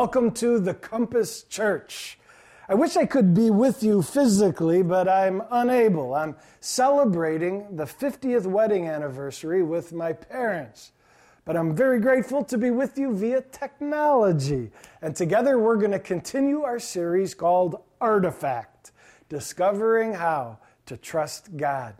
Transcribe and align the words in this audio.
welcome 0.00 0.30
to 0.30 0.58
the 0.58 0.72
Compass 0.72 1.42
Church. 1.42 2.18
I 2.70 2.74
wish 2.74 2.96
I 2.96 3.04
could 3.04 3.34
be 3.34 3.50
with 3.50 3.82
you 3.82 4.00
physically, 4.00 4.82
but 4.82 5.06
I'm 5.06 5.42
unable. 5.50 6.14
I'm 6.14 6.36
celebrating 6.60 7.76
the 7.76 7.84
50th 7.84 8.46
wedding 8.46 8.88
anniversary 8.88 9.62
with 9.62 9.92
my 9.92 10.14
parents. 10.14 10.92
But 11.44 11.54
I'm 11.54 11.76
very 11.76 12.00
grateful 12.00 12.42
to 12.44 12.56
be 12.56 12.70
with 12.70 12.96
you 12.96 13.14
via 13.14 13.42
technology. 13.42 14.70
And 15.02 15.14
together 15.14 15.58
we're 15.58 15.76
going 15.76 15.90
to 15.90 15.98
continue 15.98 16.62
our 16.62 16.78
series 16.78 17.34
called 17.34 17.82
Artifact 18.00 18.92
Discovering 19.28 20.14
How 20.14 20.60
to 20.86 20.96
Trust 20.96 21.58
God. 21.58 21.94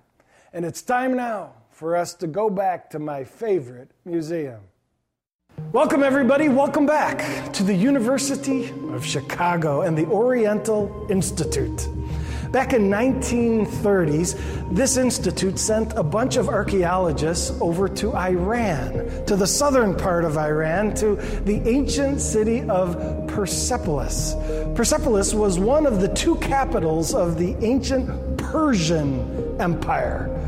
And 0.55 0.65
it's 0.65 0.81
time 0.81 1.15
now 1.19 1.53
for 1.69 1.97
us 1.97 2.15
to 2.15 2.27
go 2.27 2.49
back 2.49 2.89
to 2.93 2.99
my 2.99 3.25
favorite 3.25 3.91
museum. 4.07 4.61
Welcome, 5.69 6.03
everybody. 6.03 6.49
Welcome 6.49 6.87
back 6.87 7.53
to 7.53 7.63
the 7.63 7.75
University 7.75 8.71
of 8.93 9.07
Chicago 9.07 9.83
and 9.83 9.97
the 9.97 10.07
Oriental 10.07 11.07
Institute. 11.09 11.89
Back 12.51 12.73
in 12.73 12.91
1930s, 12.91 14.75
this 14.75 14.97
institute 14.97 15.61
sent 15.61 15.93
a 15.93 16.03
bunch 16.03 16.37
of 16.37 16.49
archaeologists 16.49 17.57
over 17.61 17.89
to 17.89 18.13
Iran, 18.17 19.25
to 19.27 19.37
the 19.37 19.47
southern 19.47 19.95
part 19.95 20.25
of 20.25 20.37
Iran, 20.37 20.93
to 20.95 21.15
the 21.45 21.63
ancient 21.69 22.21
city 22.21 22.63
of 22.63 22.97
Persepolis. 23.29 24.35
Persepolis 24.75 25.33
was 25.33 25.61
one 25.61 25.87
of 25.87 26.01
the 26.01 26.09
two 26.09 26.35
capitals 26.37 27.15
of 27.15 27.39
the 27.39 27.55
ancient 27.65 28.37
Persian 28.39 29.61
Empire. 29.61 30.40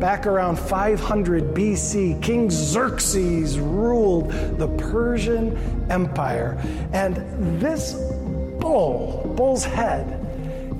Back 0.00 0.26
around 0.26 0.58
500 0.58 1.52
BC, 1.52 2.22
King 2.22 2.50
Xerxes 2.50 3.58
ruled 3.58 4.30
the 4.58 4.66
Persian 4.78 5.58
Empire. 5.90 6.58
And 6.94 7.16
this 7.60 7.92
bull, 8.58 9.34
bull's 9.36 9.62
head, 9.62 10.16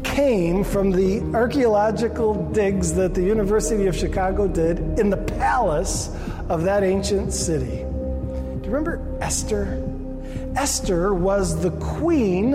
came 0.02 0.64
from 0.64 0.90
the 0.90 1.20
archaeological 1.36 2.50
digs 2.52 2.94
that 2.94 3.12
the 3.12 3.20
University 3.20 3.86
of 3.88 3.94
Chicago 3.94 4.48
did 4.48 4.78
in 4.98 5.10
the 5.10 5.18
palace 5.18 6.08
of 6.48 6.62
that 6.62 6.82
ancient 6.82 7.34
city. 7.34 7.76
Do 7.76 8.60
you 8.64 8.70
remember 8.70 9.18
Esther? 9.20 9.86
Esther 10.56 11.12
was 11.12 11.60
the 11.60 11.72
queen, 11.72 12.52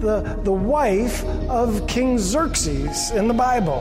the, 0.00 0.36
the 0.42 0.52
wife 0.52 1.24
of 1.48 1.86
King 1.86 2.18
Xerxes 2.18 3.12
in 3.12 3.28
the 3.28 3.34
Bible. 3.34 3.78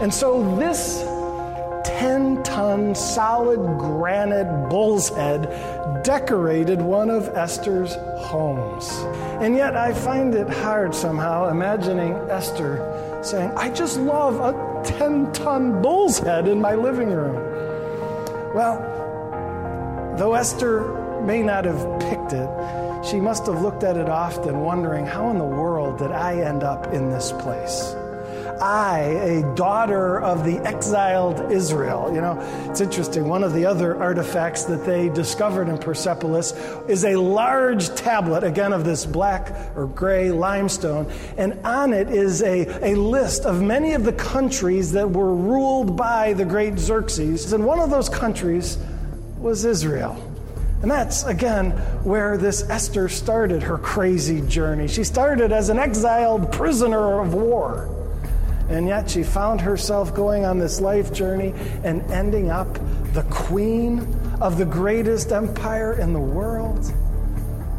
And 0.00 0.12
so 0.12 0.56
this 0.56 1.04
10 1.84 2.42
ton 2.42 2.94
solid 2.94 3.78
granite 3.78 4.68
bull's 4.68 5.08
head 5.10 5.42
decorated 6.04 6.80
one 6.80 7.10
of 7.10 7.28
Esther's 7.28 7.94
homes. 8.18 8.88
And 9.40 9.56
yet 9.56 9.76
I 9.76 9.92
find 9.92 10.34
it 10.34 10.48
hard 10.48 10.94
somehow 10.94 11.48
imagining 11.50 12.14
Esther 12.30 13.20
saying, 13.22 13.52
I 13.56 13.70
just 13.70 13.98
love 13.98 14.36
a 14.40 14.82
10 14.84 15.32
ton 15.32 15.82
bull's 15.82 16.18
head 16.18 16.48
in 16.48 16.60
my 16.60 16.74
living 16.74 17.10
room. 17.10 17.34
Well, 18.54 20.16
though 20.18 20.34
Esther 20.34 21.22
may 21.22 21.42
not 21.42 21.64
have 21.64 22.00
picked 22.00 22.32
it, 22.32 22.48
she 23.04 23.20
must 23.20 23.46
have 23.46 23.62
looked 23.62 23.82
at 23.82 23.96
it 23.96 24.08
often, 24.08 24.60
wondering, 24.60 25.06
how 25.06 25.30
in 25.30 25.38
the 25.38 25.44
world 25.44 25.98
did 25.98 26.12
I 26.12 26.40
end 26.40 26.62
up 26.62 26.92
in 26.92 27.10
this 27.10 27.32
place? 27.32 27.94
I, 28.60 29.00
a 29.00 29.54
daughter 29.54 30.20
of 30.20 30.44
the 30.44 30.58
exiled 30.58 31.50
Israel. 31.50 32.12
You 32.14 32.20
know, 32.20 32.66
it's 32.70 32.80
interesting. 32.80 33.28
One 33.28 33.42
of 33.42 33.52
the 33.52 33.66
other 33.66 33.96
artifacts 33.96 34.64
that 34.64 34.84
they 34.84 35.08
discovered 35.08 35.68
in 35.68 35.78
Persepolis 35.78 36.52
is 36.88 37.04
a 37.04 37.16
large 37.16 37.94
tablet, 37.94 38.44
again, 38.44 38.72
of 38.72 38.84
this 38.84 39.06
black 39.06 39.50
or 39.76 39.86
gray 39.86 40.30
limestone. 40.30 41.10
And 41.36 41.54
on 41.64 41.92
it 41.92 42.10
is 42.10 42.42
a, 42.42 42.92
a 42.92 42.94
list 42.96 43.44
of 43.44 43.62
many 43.62 43.94
of 43.94 44.04
the 44.04 44.12
countries 44.12 44.92
that 44.92 45.10
were 45.10 45.34
ruled 45.34 45.96
by 45.96 46.32
the 46.34 46.44
great 46.44 46.78
Xerxes. 46.78 47.52
And 47.52 47.64
one 47.64 47.80
of 47.80 47.90
those 47.90 48.08
countries 48.08 48.78
was 49.38 49.64
Israel. 49.64 50.26
And 50.82 50.90
that's, 50.90 51.24
again, 51.24 51.72
where 52.04 52.38
this 52.38 52.68
Esther 52.70 53.10
started 53.10 53.62
her 53.62 53.76
crazy 53.76 54.40
journey. 54.40 54.88
She 54.88 55.04
started 55.04 55.52
as 55.52 55.68
an 55.68 55.78
exiled 55.78 56.52
prisoner 56.52 57.20
of 57.20 57.34
war. 57.34 57.99
And 58.70 58.86
yet 58.86 59.10
she 59.10 59.24
found 59.24 59.60
herself 59.60 60.14
going 60.14 60.44
on 60.44 60.58
this 60.58 60.80
life 60.80 61.12
journey 61.12 61.52
and 61.82 62.02
ending 62.10 62.50
up 62.50 62.72
the 63.12 63.26
queen 63.28 64.00
of 64.40 64.58
the 64.58 64.64
greatest 64.64 65.32
empire 65.32 65.94
in 65.94 66.12
the 66.12 66.20
world. 66.20 66.92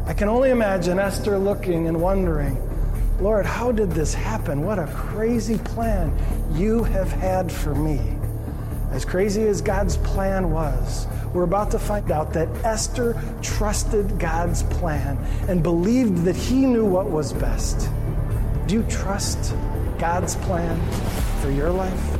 I 0.06 0.12
can 0.12 0.28
only 0.28 0.50
imagine 0.50 0.98
Esther 0.98 1.38
looking 1.38 1.88
and 1.88 1.98
wondering, 1.98 2.58
Lord, 3.20 3.46
how 3.46 3.72
did 3.72 3.92
this 3.92 4.12
happen? 4.12 4.64
What 4.64 4.78
a 4.78 4.86
crazy 4.88 5.56
plan 5.58 6.14
you 6.52 6.84
have 6.84 7.10
had 7.10 7.50
for 7.50 7.74
me. 7.74 8.00
As 8.90 9.06
crazy 9.06 9.46
as 9.46 9.62
God's 9.62 9.96
plan 9.96 10.50
was, 10.50 11.06
we're 11.32 11.44
about 11.44 11.70
to 11.70 11.78
find 11.78 12.10
out 12.10 12.34
that 12.34 12.48
Esther 12.64 13.18
trusted 13.40 14.18
God's 14.18 14.64
plan 14.64 15.16
and 15.48 15.62
believed 15.62 16.24
that 16.24 16.36
he 16.36 16.66
knew 16.66 16.84
what 16.84 17.08
was 17.08 17.32
best. 17.32 17.88
Do 18.66 18.74
you 18.74 18.82
trust 18.90 19.54
God's 20.02 20.34
plan 20.34 20.80
for 21.40 21.52
your 21.52 21.70
life? 21.70 22.18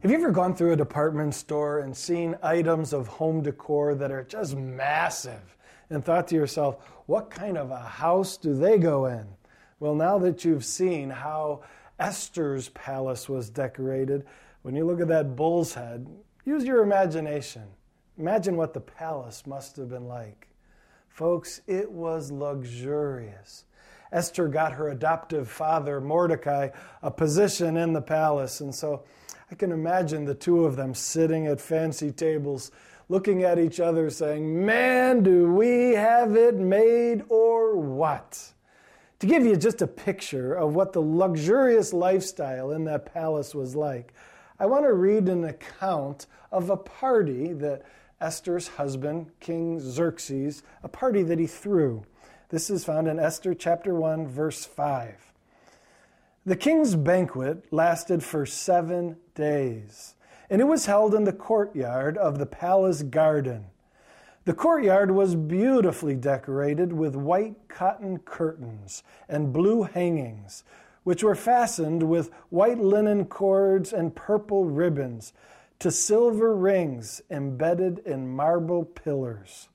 Have 0.00 0.10
you 0.10 0.16
ever 0.16 0.30
gone 0.30 0.54
through 0.56 0.72
a 0.72 0.76
department 0.76 1.34
store 1.34 1.80
and 1.80 1.94
seen 1.94 2.38
items 2.42 2.94
of 2.94 3.06
home 3.06 3.42
decor 3.42 3.94
that 3.96 4.10
are 4.10 4.24
just 4.24 4.56
massive 4.56 5.58
and 5.90 6.02
thought 6.02 6.26
to 6.28 6.36
yourself, 6.36 6.90
what 7.04 7.28
kind 7.28 7.58
of 7.58 7.70
a 7.70 7.76
house 7.76 8.38
do 8.38 8.54
they 8.54 8.78
go 8.78 9.04
in? 9.04 9.26
Well, 9.78 9.94
now 9.94 10.16
that 10.20 10.42
you've 10.42 10.64
seen 10.64 11.10
how 11.10 11.64
Esther's 11.98 12.70
palace 12.70 13.28
was 13.28 13.50
decorated, 13.50 14.24
when 14.62 14.74
you 14.74 14.86
look 14.86 15.02
at 15.02 15.08
that 15.08 15.36
bull's 15.36 15.74
head, 15.74 16.06
use 16.46 16.64
your 16.64 16.82
imagination. 16.82 17.64
Imagine 18.20 18.58
what 18.58 18.74
the 18.74 18.80
palace 18.80 19.46
must 19.46 19.76
have 19.76 19.88
been 19.88 20.06
like. 20.06 20.48
Folks, 21.08 21.62
it 21.66 21.90
was 21.90 22.30
luxurious. 22.30 23.64
Esther 24.12 24.46
got 24.46 24.72
her 24.72 24.90
adoptive 24.90 25.48
father, 25.48 26.02
Mordecai, 26.02 26.68
a 27.02 27.10
position 27.10 27.78
in 27.78 27.94
the 27.94 28.02
palace. 28.02 28.60
And 28.60 28.74
so 28.74 29.04
I 29.50 29.54
can 29.54 29.72
imagine 29.72 30.26
the 30.26 30.34
two 30.34 30.66
of 30.66 30.76
them 30.76 30.94
sitting 30.94 31.46
at 31.46 31.62
fancy 31.62 32.12
tables, 32.12 32.70
looking 33.08 33.42
at 33.42 33.58
each 33.58 33.80
other, 33.80 34.10
saying, 34.10 34.66
Man, 34.66 35.22
do 35.22 35.50
we 35.54 35.94
have 35.94 36.36
it 36.36 36.56
made 36.56 37.24
or 37.30 37.74
what? 37.74 38.52
To 39.20 39.26
give 39.26 39.46
you 39.46 39.56
just 39.56 39.80
a 39.80 39.86
picture 39.86 40.52
of 40.52 40.74
what 40.74 40.92
the 40.92 41.00
luxurious 41.00 41.94
lifestyle 41.94 42.72
in 42.72 42.84
that 42.84 43.10
palace 43.14 43.54
was 43.54 43.74
like, 43.74 44.12
I 44.58 44.66
want 44.66 44.84
to 44.84 44.92
read 44.92 45.30
an 45.30 45.44
account 45.44 46.26
of 46.52 46.68
a 46.68 46.76
party 46.76 47.54
that 47.54 47.82
Esther's 48.20 48.68
husband, 48.68 49.30
King 49.40 49.80
Xerxes, 49.80 50.62
a 50.82 50.88
party 50.88 51.22
that 51.22 51.38
he 51.38 51.46
threw. 51.46 52.04
This 52.50 52.68
is 52.68 52.84
found 52.84 53.08
in 53.08 53.18
Esther 53.18 53.54
chapter 53.54 53.94
1, 53.94 54.28
verse 54.28 54.64
5. 54.66 55.32
The 56.44 56.56
king's 56.56 56.96
banquet 56.96 57.72
lasted 57.72 58.22
for 58.22 58.44
seven 58.44 59.16
days, 59.34 60.14
and 60.50 60.60
it 60.60 60.64
was 60.64 60.86
held 60.86 61.14
in 61.14 61.24
the 61.24 61.32
courtyard 61.32 62.18
of 62.18 62.38
the 62.38 62.46
palace 62.46 63.02
garden. 63.02 63.66
The 64.44 64.54
courtyard 64.54 65.10
was 65.12 65.34
beautifully 65.34 66.16
decorated 66.16 66.92
with 66.92 67.14
white 67.14 67.68
cotton 67.68 68.18
curtains 68.18 69.02
and 69.28 69.52
blue 69.52 69.84
hangings, 69.84 70.64
which 71.04 71.22
were 71.22 71.34
fastened 71.34 72.02
with 72.02 72.30
white 72.50 72.78
linen 72.78 73.26
cords 73.26 73.92
and 73.92 74.14
purple 74.14 74.64
ribbons 74.64 75.32
to 75.80 75.90
silver 75.90 76.54
rings 76.54 77.22
embedded 77.30 78.00
in 78.00 78.28
marble 78.28 78.84
pillars. 78.84 79.68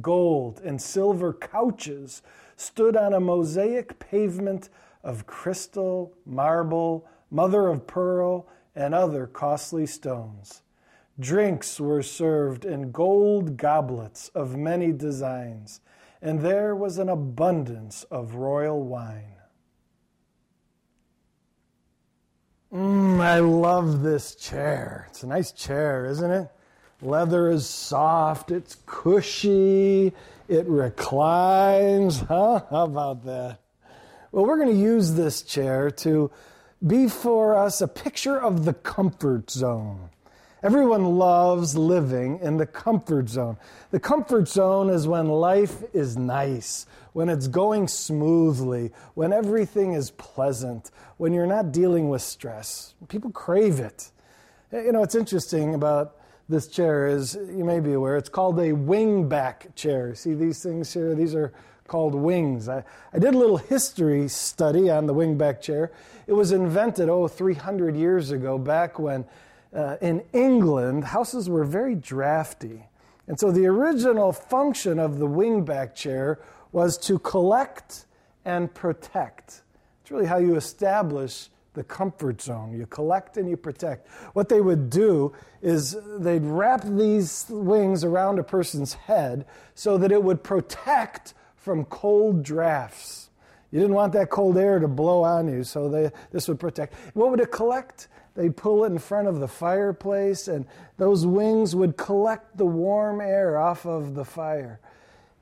Gold 0.00 0.60
and 0.64 0.80
silver 0.80 1.34
couches 1.34 2.22
stood 2.56 2.96
on 2.96 3.12
a 3.12 3.20
mosaic 3.20 3.98
pavement 3.98 4.70
of 5.04 5.26
crystal, 5.26 6.14
marble, 6.24 7.06
mother 7.30 7.68
of 7.68 7.86
pearl, 7.86 8.48
and 8.74 8.94
other 8.94 9.26
costly 9.26 9.86
stones. 9.86 10.62
Drinks 11.18 11.78
were 11.78 12.02
served 12.02 12.64
in 12.64 12.90
gold 12.90 13.58
goblets 13.58 14.28
of 14.28 14.56
many 14.56 14.92
designs, 14.92 15.82
and 16.22 16.40
there 16.40 16.74
was 16.74 16.96
an 16.96 17.10
abundance 17.10 18.04
of 18.04 18.34
royal 18.34 18.82
wine. 18.82 19.39
Mmm, 22.72 23.20
I 23.20 23.40
love 23.40 24.02
this 24.02 24.36
chair. 24.36 25.06
It's 25.10 25.24
a 25.24 25.26
nice 25.26 25.50
chair, 25.50 26.06
isn't 26.06 26.30
it? 26.30 26.48
Leather 27.02 27.50
is 27.50 27.66
soft, 27.66 28.52
it's 28.52 28.76
cushy, 28.86 30.12
it 30.48 30.66
reclines. 30.66 32.20
Huh? 32.28 32.60
How 32.70 32.84
about 32.84 33.24
that? 33.24 33.58
Well, 34.30 34.46
we're 34.46 34.58
going 34.58 34.76
to 34.76 34.80
use 34.80 35.14
this 35.14 35.42
chair 35.42 35.90
to 35.90 36.30
be 36.86 37.08
for 37.08 37.56
us 37.56 37.80
a 37.80 37.88
picture 37.88 38.40
of 38.40 38.64
the 38.64 38.74
comfort 38.74 39.50
zone. 39.50 40.10
Everyone 40.62 41.16
loves 41.16 41.74
living 41.74 42.38
in 42.40 42.58
the 42.58 42.66
comfort 42.66 43.30
zone. 43.30 43.56
The 43.92 44.00
comfort 44.00 44.46
zone 44.46 44.90
is 44.90 45.08
when 45.08 45.26
life 45.26 45.82
is 45.94 46.18
nice, 46.18 46.86
when 47.14 47.30
it's 47.30 47.48
going 47.48 47.88
smoothly, 47.88 48.92
when 49.14 49.32
everything 49.32 49.94
is 49.94 50.10
pleasant, 50.10 50.90
when 51.16 51.32
you're 51.32 51.46
not 51.46 51.72
dealing 51.72 52.10
with 52.10 52.20
stress. 52.20 52.94
People 53.08 53.30
crave 53.30 53.80
it. 53.80 54.10
Eh, 54.70 54.82
you 54.82 54.92
know, 54.92 55.02
it's 55.02 55.14
interesting 55.14 55.74
about 55.74 56.16
this 56.50 56.66
chair 56.66 57.06
is, 57.06 57.38
you 57.56 57.64
may 57.64 57.80
be 57.80 57.94
aware, 57.94 58.18
it's 58.18 58.28
called 58.28 58.58
a 58.58 58.72
wingback 58.72 59.74
chair. 59.74 60.14
See 60.14 60.34
these 60.34 60.62
things 60.62 60.92
here? 60.92 61.14
These 61.14 61.34
are 61.34 61.54
called 61.86 62.14
wings. 62.14 62.68
I, 62.68 62.84
I 63.14 63.18
did 63.18 63.34
a 63.34 63.38
little 63.38 63.56
history 63.56 64.28
study 64.28 64.90
on 64.90 65.06
the 65.06 65.14
wingback 65.14 65.62
chair. 65.62 65.90
It 66.26 66.34
was 66.34 66.52
invented, 66.52 67.08
oh, 67.08 67.28
300 67.28 67.96
years 67.96 68.30
ago, 68.30 68.58
back 68.58 68.98
when 68.98 69.24
uh, 69.74 69.96
in 70.00 70.22
England, 70.32 71.04
houses 71.04 71.48
were 71.48 71.64
very 71.64 71.94
drafty. 71.94 72.86
And 73.26 73.38
so 73.38 73.52
the 73.52 73.66
original 73.66 74.32
function 74.32 74.98
of 74.98 75.18
the 75.18 75.26
wingback 75.26 75.94
chair 75.94 76.40
was 76.72 76.98
to 76.98 77.18
collect 77.18 78.06
and 78.44 78.72
protect. 78.74 79.62
It's 80.02 80.10
really 80.10 80.26
how 80.26 80.38
you 80.38 80.56
establish 80.56 81.48
the 81.74 81.84
comfort 81.84 82.42
zone. 82.42 82.76
You 82.76 82.86
collect 82.86 83.36
and 83.36 83.48
you 83.48 83.56
protect. 83.56 84.08
What 84.32 84.48
they 84.48 84.60
would 84.60 84.90
do 84.90 85.32
is 85.62 85.96
they'd 86.18 86.42
wrap 86.42 86.82
these 86.82 87.46
wings 87.48 88.02
around 88.02 88.38
a 88.38 88.42
person's 88.42 88.94
head 88.94 89.46
so 89.74 89.96
that 89.98 90.10
it 90.10 90.22
would 90.22 90.42
protect 90.42 91.34
from 91.54 91.84
cold 91.84 92.42
drafts. 92.42 93.29
You 93.70 93.80
didn't 93.80 93.94
want 93.94 94.12
that 94.14 94.30
cold 94.30 94.58
air 94.58 94.78
to 94.78 94.88
blow 94.88 95.22
on 95.22 95.48
you, 95.48 95.62
so 95.62 95.88
they, 95.88 96.10
this 96.32 96.48
would 96.48 96.58
protect. 96.58 96.94
What 97.14 97.30
would 97.30 97.40
it 97.40 97.52
collect? 97.52 98.08
They'd 98.34 98.56
pull 98.56 98.84
it 98.84 98.88
in 98.88 98.98
front 98.98 99.28
of 99.28 99.38
the 99.38 99.48
fireplace, 99.48 100.48
and 100.48 100.66
those 100.96 101.26
wings 101.26 101.76
would 101.76 101.96
collect 101.96 102.56
the 102.56 102.66
warm 102.66 103.20
air 103.20 103.58
off 103.58 103.86
of 103.86 104.14
the 104.14 104.24
fire. 104.24 104.80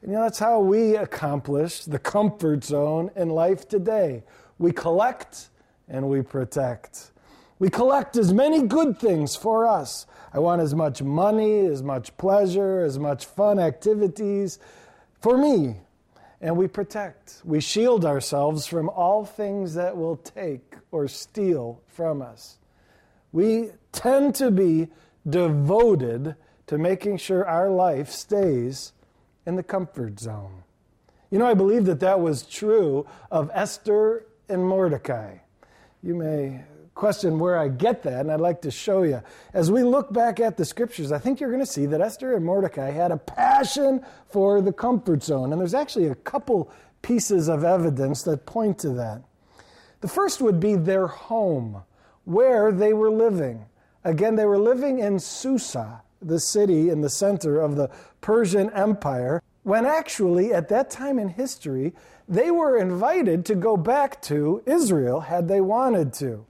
And 0.03 0.11
you 0.11 0.17
know, 0.17 0.25
that's 0.25 0.39
how 0.39 0.61
we 0.61 0.97
accomplish 0.97 1.85
the 1.85 1.99
comfort 1.99 2.65
zone 2.65 3.11
in 3.17 3.31
life 3.31 3.69
today. 3.69 4.25
We 4.59 4.73
collect 4.73 5.49
and 5.89 6.09
we 6.09 6.23
protect. 6.23 7.11
We 7.59 7.71
collect 7.71 8.17
as 8.17 8.33
many 8.33 8.63
good 8.63 8.99
things 8.99 9.35
for 9.35 9.67
us. 9.67 10.07
I 10.33 10.39
want 10.39 10.61
as 10.63 10.75
much 10.75 11.03
money, 11.03 11.61
as 11.61 11.83
much 11.83 12.17
pleasure, 12.17 12.81
as 12.81 12.99
much 12.99 13.25
fun 13.25 13.59
activities 13.59 14.59
for 15.21 15.37
me. 15.37 15.77
And 16.41 16.57
we 16.57 16.69
protect. 16.69 17.43
We 17.45 17.61
shield 17.61 18.05
ourselves 18.05 18.67
from 18.67 18.89
all 18.89 19.25
things 19.25 19.75
that 19.75 19.97
will 19.97 20.17
take 20.17 20.75
or 20.91 21.09
steal 21.09 21.83
from 21.89 22.23
us. 22.23 22.59
We 23.33 23.71
tend 23.93 24.35
to 24.37 24.51
be 24.51 24.89
devoted 25.29 26.37
to 26.69 26.79
making 26.79 27.19
sure 27.19 27.47
our 27.47 27.71
life 27.71 28.11
stays 28.11 28.93
in 29.47 29.57
the 29.57 29.63
comfort 29.63 30.21
zone. 30.21 30.63
You 31.31 31.39
know, 31.39 31.47
I 31.47 31.55
believe 31.55 31.87
that 31.87 32.01
that 32.01 32.21
was 32.21 32.43
true 32.43 33.07
of 33.31 33.51
Esther 33.53 34.27
and 34.49 34.67
Mordecai. 34.67 35.39
You 36.03 36.15
may 36.15 36.65
question 36.99 37.39
where 37.39 37.57
I 37.57 37.69
get 37.69 38.03
that, 38.03 38.21
and 38.21 38.33
I'd 38.33 38.41
like 38.41 38.61
to 38.63 38.73
show 38.73 39.05
you. 39.05 39.23
As 39.55 39.71
we 39.71 39.85
look 39.85 40.13
back 40.13 40.41
at 40.41 40.57
the 40.57 40.65
scriptures, 40.65 41.13
I 41.13 41.19
think 41.19 41.39
you're 41.39 41.51
going 41.51 41.65
to 41.65 41.67
see 41.67 41.87
that 41.87 42.01
Esther 42.01 42.35
and 42.35 42.45
Mordecai 42.45 42.91
had 42.91 43.13
a 43.13 43.17
passion 43.17 44.05
for 44.27 44.61
the 44.61 44.73
comfort 44.73 45.23
zone. 45.23 45.53
And 45.53 45.61
there's 45.61 45.75
actually 45.75 46.09
a 46.09 46.17
couple 46.17 46.71
pieces 47.01 47.49
of 47.49 47.63
evidence 47.63 48.25
that 48.25 48.47
point 48.47 48.81
to 48.81 48.91
that. 48.91 49.23
The 50.01 50.09
first 50.09 50.41
would 50.41 50.59
be 50.59 50.75
their 50.75 51.07
home, 51.07 51.85
where 52.25 52.73
they 52.73 52.93
were 52.93 53.11
living. 53.11 53.67
Again, 54.03 54.35
they 54.35 54.45
were 54.45 54.59
living 54.59 54.99
in 54.99 55.21
Susa, 55.21 56.03
the 56.21 56.41
city 56.41 56.91
in 56.91 57.01
the 57.01 57.11
center 57.11 57.61
of 57.61 57.77
the 57.77 57.91
Persian 58.21 58.71
Empire, 58.71 59.41
when 59.63 59.87
actually, 59.87 60.53
at 60.53 60.69
that 60.71 60.91
time 60.91 61.19
in 61.21 61.29
history, 61.29 61.95
they 62.29 62.51
were 62.51 62.77
invited 62.77 63.45
to 63.47 63.55
go 63.55 63.77
back 63.77 64.21
to 64.23 64.63
Israel 64.67 65.21
had 65.21 65.47
they 65.47 65.61
wanted 65.61 66.13
to. 66.15 66.45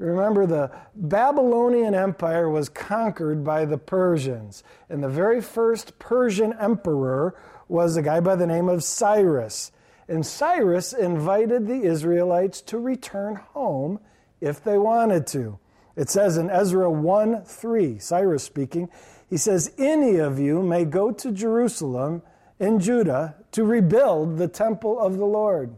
Remember, 0.00 0.46
the 0.46 0.70
Babylonian 0.94 1.94
Empire 1.94 2.48
was 2.48 2.70
conquered 2.70 3.44
by 3.44 3.66
the 3.66 3.76
Persians, 3.76 4.64
and 4.88 5.04
the 5.04 5.10
very 5.10 5.42
first 5.42 5.98
Persian 5.98 6.54
emperor 6.54 7.36
was 7.68 7.96
a 7.96 8.02
guy 8.02 8.20
by 8.20 8.34
the 8.34 8.46
name 8.46 8.70
of 8.70 8.82
Cyrus. 8.82 9.72
And 10.08 10.24
Cyrus 10.24 10.94
invited 10.94 11.66
the 11.66 11.82
Israelites 11.82 12.62
to 12.62 12.78
return 12.78 13.36
home 13.36 14.00
if 14.40 14.64
they 14.64 14.78
wanted 14.78 15.26
to. 15.28 15.58
It 15.96 16.08
says 16.08 16.38
in 16.38 16.48
Ezra 16.48 16.90
1 16.90 17.44
3, 17.44 17.98
Cyrus 17.98 18.42
speaking, 18.42 18.88
he 19.28 19.36
says, 19.36 19.70
Any 19.76 20.16
of 20.16 20.38
you 20.38 20.62
may 20.62 20.86
go 20.86 21.12
to 21.12 21.30
Jerusalem 21.30 22.22
in 22.58 22.80
Judah 22.80 23.36
to 23.52 23.64
rebuild 23.64 24.38
the 24.38 24.48
temple 24.48 24.98
of 24.98 25.18
the 25.18 25.26
Lord. 25.26 25.76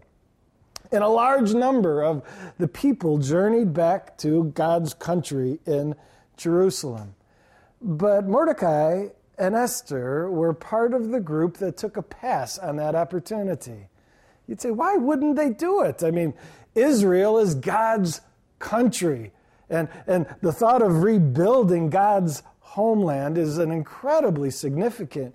And 0.92 1.02
a 1.02 1.08
large 1.08 1.54
number 1.54 2.02
of 2.02 2.22
the 2.58 2.68
people 2.68 3.18
journeyed 3.18 3.72
back 3.72 4.18
to 4.18 4.44
God's 4.54 4.92
country 4.94 5.58
in 5.66 5.94
Jerusalem. 6.36 7.14
But 7.80 8.26
Mordecai 8.26 9.08
and 9.38 9.54
Esther 9.54 10.30
were 10.30 10.52
part 10.52 10.92
of 10.92 11.08
the 11.08 11.20
group 11.20 11.56
that 11.58 11.76
took 11.76 11.96
a 11.96 12.02
pass 12.02 12.58
on 12.58 12.76
that 12.76 12.94
opportunity. 12.94 13.88
You'd 14.46 14.60
say, 14.60 14.70
why 14.70 14.96
wouldn't 14.96 15.36
they 15.36 15.50
do 15.50 15.82
it? 15.82 16.02
I 16.04 16.10
mean, 16.10 16.34
Israel 16.74 17.38
is 17.38 17.54
God's 17.54 18.20
country. 18.58 19.32
And, 19.70 19.88
and 20.06 20.26
the 20.42 20.52
thought 20.52 20.82
of 20.82 21.02
rebuilding 21.02 21.88
God's 21.90 22.42
homeland 22.60 23.38
is 23.38 23.58
an 23.58 23.70
incredibly 23.70 24.50
significant 24.50 25.34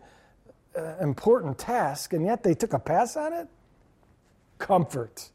uh, 0.78 0.96
important 1.02 1.58
task, 1.58 2.14
and 2.14 2.24
yet 2.24 2.44
they 2.44 2.54
took 2.54 2.74
a 2.74 2.80
pass 2.80 3.18
on 3.18 3.34
it? 3.34 3.48
Comfort. 4.60 5.30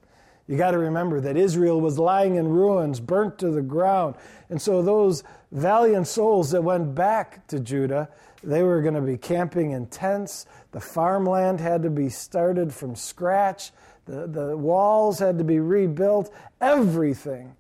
You 0.53 0.59
got 0.59 0.73
to 0.73 0.79
remember 0.79 1.19
that 1.19 1.39
Israel 1.39 1.81
was 1.81 1.99
lying 1.99 2.35
in 2.35 2.47
ruins, 2.47 3.01
burnt 3.01 3.39
to 3.39 3.51
the 3.51 3.63
ground. 3.63 4.17
And 4.51 4.61
so 4.61 4.83
those 4.83 5.25
valiant 5.51 6.07
souls 6.07 6.51
that 6.51 6.63
went 6.63 6.95
back 6.95 7.47
to 7.47 7.59
Judah, 7.59 8.11
they 8.45 8.63
were 8.63 8.83
going 8.83 8.93
to 8.93 9.01
be 9.01 9.17
camping 9.17 9.71
in 9.71 9.87
tents. 9.87 10.45
The 10.73 10.81
farmland 10.81 11.59
had 11.59 11.83
to 11.85 11.89
be 11.89 12.11
started 12.11 12.75
from 12.75 12.95
scratch. 12.97 13.73
The, 14.05 14.27
the 14.27 14.55
walls 14.55 15.19
had 15.19 15.39
to 15.39 15.45
be 15.45 15.59
rebuilt. 15.59 16.31
Everything 16.61 17.57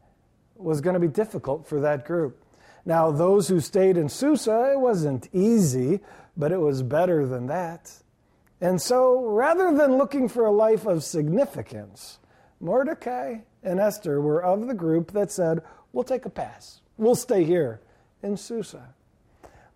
was 0.56 0.82
going 0.82 0.92
to 0.92 1.00
be 1.00 1.08
difficult 1.08 1.66
for 1.66 1.80
that 1.80 2.04
group. 2.04 2.44
Now, 2.84 3.10
those 3.10 3.48
who 3.48 3.60
stayed 3.60 3.96
in 3.96 4.10
Susa, 4.10 4.72
it 4.74 4.78
wasn't 4.78 5.30
easy, 5.32 6.00
but 6.36 6.52
it 6.52 6.60
was 6.60 6.82
better 6.82 7.26
than 7.26 7.46
that. 7.46 7.90
And 8.60 8.82
so, 8.82 9.24
rather 9.24 9.74
than 9.74 9.96
looking 9.96 10.28
for 10.28 10.44
a 10.44 10.52
life 10.52 10.84
of 10.84 11.02
significance, 11.02 12.18
Mordecai 12.62 13.38
and 13.62 13.80
Esther 13.80 14.20
were 14.20 14.42
of 14.42 14.66
the 14.66 14.74
group 14.74 15.12
that 15.12 15.30
said, 15.30 15.60
We'll 15.92 16.04
take 16.04 16.24
a 16.24 16.30
pass. 16.30 16.80
We'll 16.96 17.16
stay 17.16 17.44
here 17.44 17.80
in 18.22 18.38
Susa. 18.38 18.94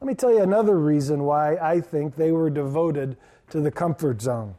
Let 0.01 0.07
me 0.07 0.15
tell 0.15 0.31
you 0.31 0.43
another 0.43 0.79
reason 0.79 1.25
why 1.25 1.57
I 1.57 1.81
think 1.81 2.17
they 2.17 2.33
were 2.33 2.49
devoted 2.49 3.19
to 3.51 3.61
the 3.61 3.71
comfort 3.71 4.23
zone. 4.23 4.55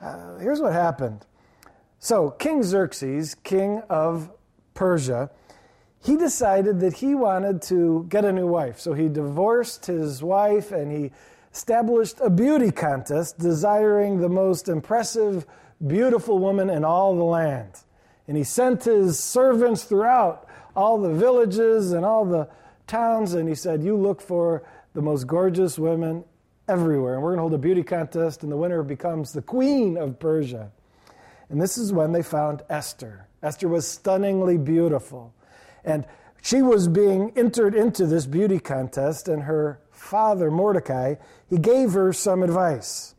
Uh, 0.00 0.38
here's 0.38 0.60
what 0.60 0.72
happened. 0.72 1.26
So, 1.98 2.30
King 2.30 2.62
Xerxes, 2.62 3.34
king 3.34 3.82
of 3.90 4.30
Persia, 4.74 5.30
he 6.02 6.16
decided 6.16 6.80
that 6.80 6.94
he 6.94 7.14
wanted 7.14 7.60
to 7.62 8.06
get 8.08 8.24
a 8.24 8.32
new 8.32 8.46
wife. 8.46 8.80
So 8.80 8.94
he 8.94 9.08
divorced 9.08 9.86
his 9.86 10.22
wife 10.22 10.72
and 10.72 10.90
he 10.90 11.12
established 11.52 12.16
a 12.20 12.30
beauty 12.30 12.70
contest 12.70 13.38
desiring 13.38 14.18
the 14.18 14.28
most 14.28 14.68
impressive, 14.68 15.44
beautiful 15.86 16.38
woman 16.38 16.70
in 16.70 16.84
all 16.84 17.16
the 17.16 17.24
land. 17.24 17.72
And 18.28 18.36
he 18.36 18.44
sent 18.44 18.84
his 18.84 19.18
servants 19.18 19.84
throughout 19.84 20.46
all 20.76 20.98
the 20.98 21.12
villages 21.12 21.92
and 21.92 22.04
all 22.04 22.24
the 22.24 22.48
towns 22.86 23.34
and 23.34 23.48
he 23.48 23.54
said, 23.54 23.82
You 23.82 23.96
look 23.96 24.20
for 24.20 24.62
the 24.94 25.02
most 25.02 25.26
gorgeous 25.26 25.78
women 25.78 26.24
everywhere. 26.68 27.14
And 27.14 27.22
we're 27.22 27.30
going 27.30 27.38
to 27.38 27.42
hold 27.42 27.54
a 27.54 27.58
beauty 27.58 27.82
contest, 27.82 28.42
and 28.42 28.50
the 28.50 28.56
winner 28.56 28.82
becomes 28.82 29.32
the 29.32 29.42
queen 29.42 29.96
of 29.96 30.18
Persia. 30.18 30.70
And 31.48 31.60
this 31.60 31.76
is 31.78 31.92
when 31.92 32.12
they 32.12 32.22
found 32.22 32.62
Esther. 32.68 33.26
Esther 33.42 33.68
was 33.68 33.86
stunningly 33.86 34.56
beautiful. 34.56 35.34
And 35.84 36.06
she 36.42 36.62
was 36.62 36.88
being 36.88 37.32
entered 37.36 37.74
into 37.74 38.06
this 38.06 38.26
beauty 38.26 38.58
contest, 38.58 39.28
and 39.28 39.42
her 39.42 39.80
father, 39.90 40.50
Mordecai, 40.50 41.16
he 41.48 41.58
gave 41.58 41.92
her 41.92 42.12
some 42.12 42.42
advice. 42.42 43.14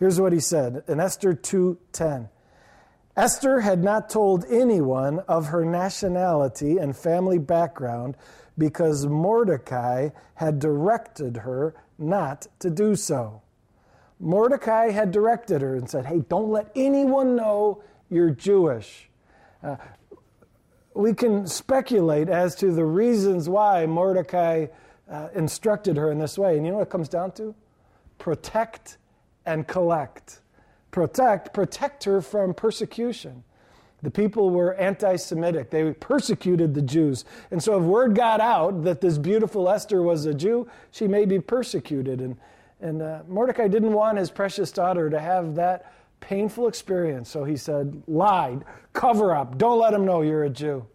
Here's 0.00 0.18
what 0.18 0.32
he 0.32 0.40
said 0.40 0.82
in 0.88 0.98
Esther 0.98 1.34
2:10. 1.34 2.30
Esther 3.18 3.60
had 3.60 3.84
not 3.84 4.08
told 4.08 4.46
anyone 4.48 5.18
of 5.28 5.48
her 5.48 5.62
nationality 5.62 6.78
and 6.78 6.96
family 6.96 7.36
background 7.36 8.16
because 8.56 9.06
Mordecai 9.06 10.08
had 10.34 10.58
directed 10.58 11.38
her 11.38 11.74
not 11.98 12.46
to 12.60 12.70
do 12.70 12.96
so. 12.96 13.42
Mordecai 14.18 14.90
had 14.90 15.10
directed 15.10 15.60
her 15.60 15.74
and 15.74 15.88
said, 15.88 16.06
Hey, 16.06 16.20
don't 16.20 16.50
let 16.50 16.70
anyone 16.74 17.36
know 17.36 17.82
you're 18.08 18.30
Jewish. 18.30 19.10
Uh, 19.62 19.76
we 20.94 21.12
can 21.12 21.46
speculate 21.46 22.30
as 22.30 22.54
to 22.56 22.72
the 22.72 22.86
reasons 22.86 23.50
why 23.50 23.84
Mordecai 23.84 24.68
uh, 25.10 25.28
instructed 25.34 25.98
her 25.98 26.10
in 26.10 26.18
this 26.18 26.38
way. 26.38 26.56
And 26.56 26.64
you 26.64 26.72
know 26.72 26.78
what 26.78 26.88
it 26.88 26.90
comes 26.90 27.08
down 27.10 27.32
to? 27.32 27.54
Protect 28.18 28.96
and 29.50 29.66
collect. 29.66 30.40
Protect, 30.92 31.52
protect 31.52 32.04
her 32.04 32.20
from 32.20 32.54
persecution. 32.54 33.42
The 34.02 34.10
people 34.10 34.50
were 34.50 34.74
anti 34.74 35.16
Semitic. 35.16 35.70
They 35.70 35.92
persecuted 35.92 36.72
the 36.72 36.82
Jews. 36.82 37.24
And 37.50 37.62
so, 37.62 37.76
if 37.76 37.82
word 37.82 38.14
got 38.14 38.40
out 38.40 38.84
that 38.84 39.00
this 39.00 39.18
beautiful 39.18 39.68
Esther 39.68 40.02
was 40.02 40.24
a 40.24 40.32
Jew, 40.32 40.68
she 40.90 41.06
may 41.06 41.26
be 41.26 41.38
persecuted. 41.38 42.20
And, 42.20 42.36
and 42.80 43.02
uh, 43.02 43.22
Mordecai 43.28 43.68
didn't 43.68 43.92
want 43.92 44.16
his 44.16 44.30
precious 44.30 44.72
daughter 44.72 45.10
to 45.10 45.20
have 45.20 45.54
that 45.56 45.92
painful 46.20 46.66
experience. 46.66 47.28
So 47.28 47.44
he 47.44 47.56
said, 47.56 48.02
lied, 48.06 48.64
cover 48.94 49.34
up, 49.34 49.58
don't 49.58 49.78
let 49.78 49.92
him 49.92 50.06
know 50.06 50.22
you're 50.22 50.44
a 50.44 50.50
Jew. 50.50 50.86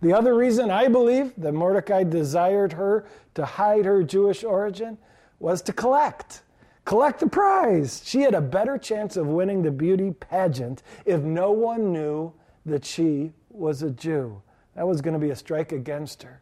The 0.00 0.12
other 0.12 0.34
reason 0.34 0.70
I 0.70 0.88
believe 0.88 1.32
that 1.38 1.52
Mordecai 1.52 2.04
desired 2.04 2.72
her 2.72 3.06
to 3.34 3.44
hide 3.44 3.84
her 3.84 4.02
Jewish 4.02 4.42
origin 4.42 4.98
was 5.40 5.62
to 5.62 5.72
collect. 5.72 6.42
Collect 6.88 7.20
the 7.20 7.26
prize. 7.26 8.00
She 8.02 8.22
had 8.22 8.32
a 8.32 8.40
better 8.40 8.78
chance 8.78 9.18
of 9.18 9.26
winning 9.26 9.60
the 9.60 9.70
beauty 9.70 10.10
pageant 10.10 10.82
if 11.04 11.20
no 11.20 11.52
one 11.52 11.92
knew 11.92 12.32
that 12.64 12.82
she 12.82 13.32
was 13.50 13.82
a 13.82 13.90
Jew. 13.90 14.40
That 14.74 14.88
was 14.88 15.02
going 15.02 15.12
to 15.12 15.20
be 15.20 15.28
a 15.28 15.36
strike 15.36 15.70
against 15.70 16.22
her. 16.22 16.40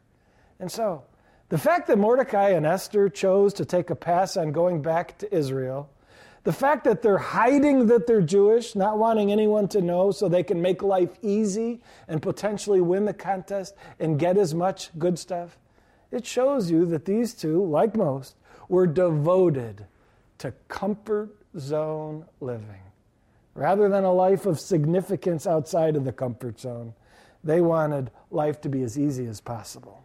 And 0.61 0.71
so, 0.71 1.03
the 1.49 1.59
fact 1.59 1.89
that 1.89 1.99
Mordecai 1.99 2.51
and 2.51 2.65
Esther 2.65 3.09
chose 3.09 3.55
to 3.55 3.65
take 3.65 3.91
a 3.91 3.97
pass 3.97 4.37
on 4.37 4.53
going 4.53 4.83
back 4.83 5.19
to 5.19 5.37
Israel, 5.37 5.91
the 6.45 6.53
fact 6.53 6.85
that 6.85 7.03
they're 7.03 7.19
hiding 7.19 7.89
that 7.89 8.07
they're 8.07 8.21
Jewish, 8.21 8.77
not 8.77 8.99
wanting 8.99 9.33
anyone 9.33 9.67
to 9.71 9.81
know 9.81 10.13
so 10.13 10.29
they 10.29 10.45
can 10.45 10.63
make 10.63 10.81
life 10.81 11.19
easy 11.23 11.83
and 12.07 12.23
potentially 12.23 12.81
win 12.81 13.05
the 13.05 13.13
contest 13.13 13.75
and 13.99 14.17
get 14.17 14.37
as 14.39 14.55
much 14.55 14.97
good 14.97 15.19
stuff, 15.19 15.59
it 16.13 16.25
shows 16.25 16.71
you 16.71 16.87
that 16.87 17.05
these 17.05 17.35
two, 17.35 17.65
like 17.65 17.97
most, 17.97 18.37
were 18.69 18.87
devoted 18.87 19.87
to 20.39 20.53
comfort 20.69 21.35
zone 21.59 22.25
living. 22.41 22.81
Rather 23.55 23.89
than 23.89 24.05
a 24.05 24.13
life 24.13 24.47
of 24.47 24.61
significance 24.61 25.47
outside 25.47 25.97
of 25.97 26.05
the 26.05 26.13
comfort 26.13 26.61
zone, 26.61 26.93
they 27.43 27.61
wanted 27.61 28.11
life 28.31 28.61
to 28.61 28.69
be 28.69 28.83
as 28.83 28.99
easy 28.99 29.27
as 29.27 29.41
possible. 29.41 30.05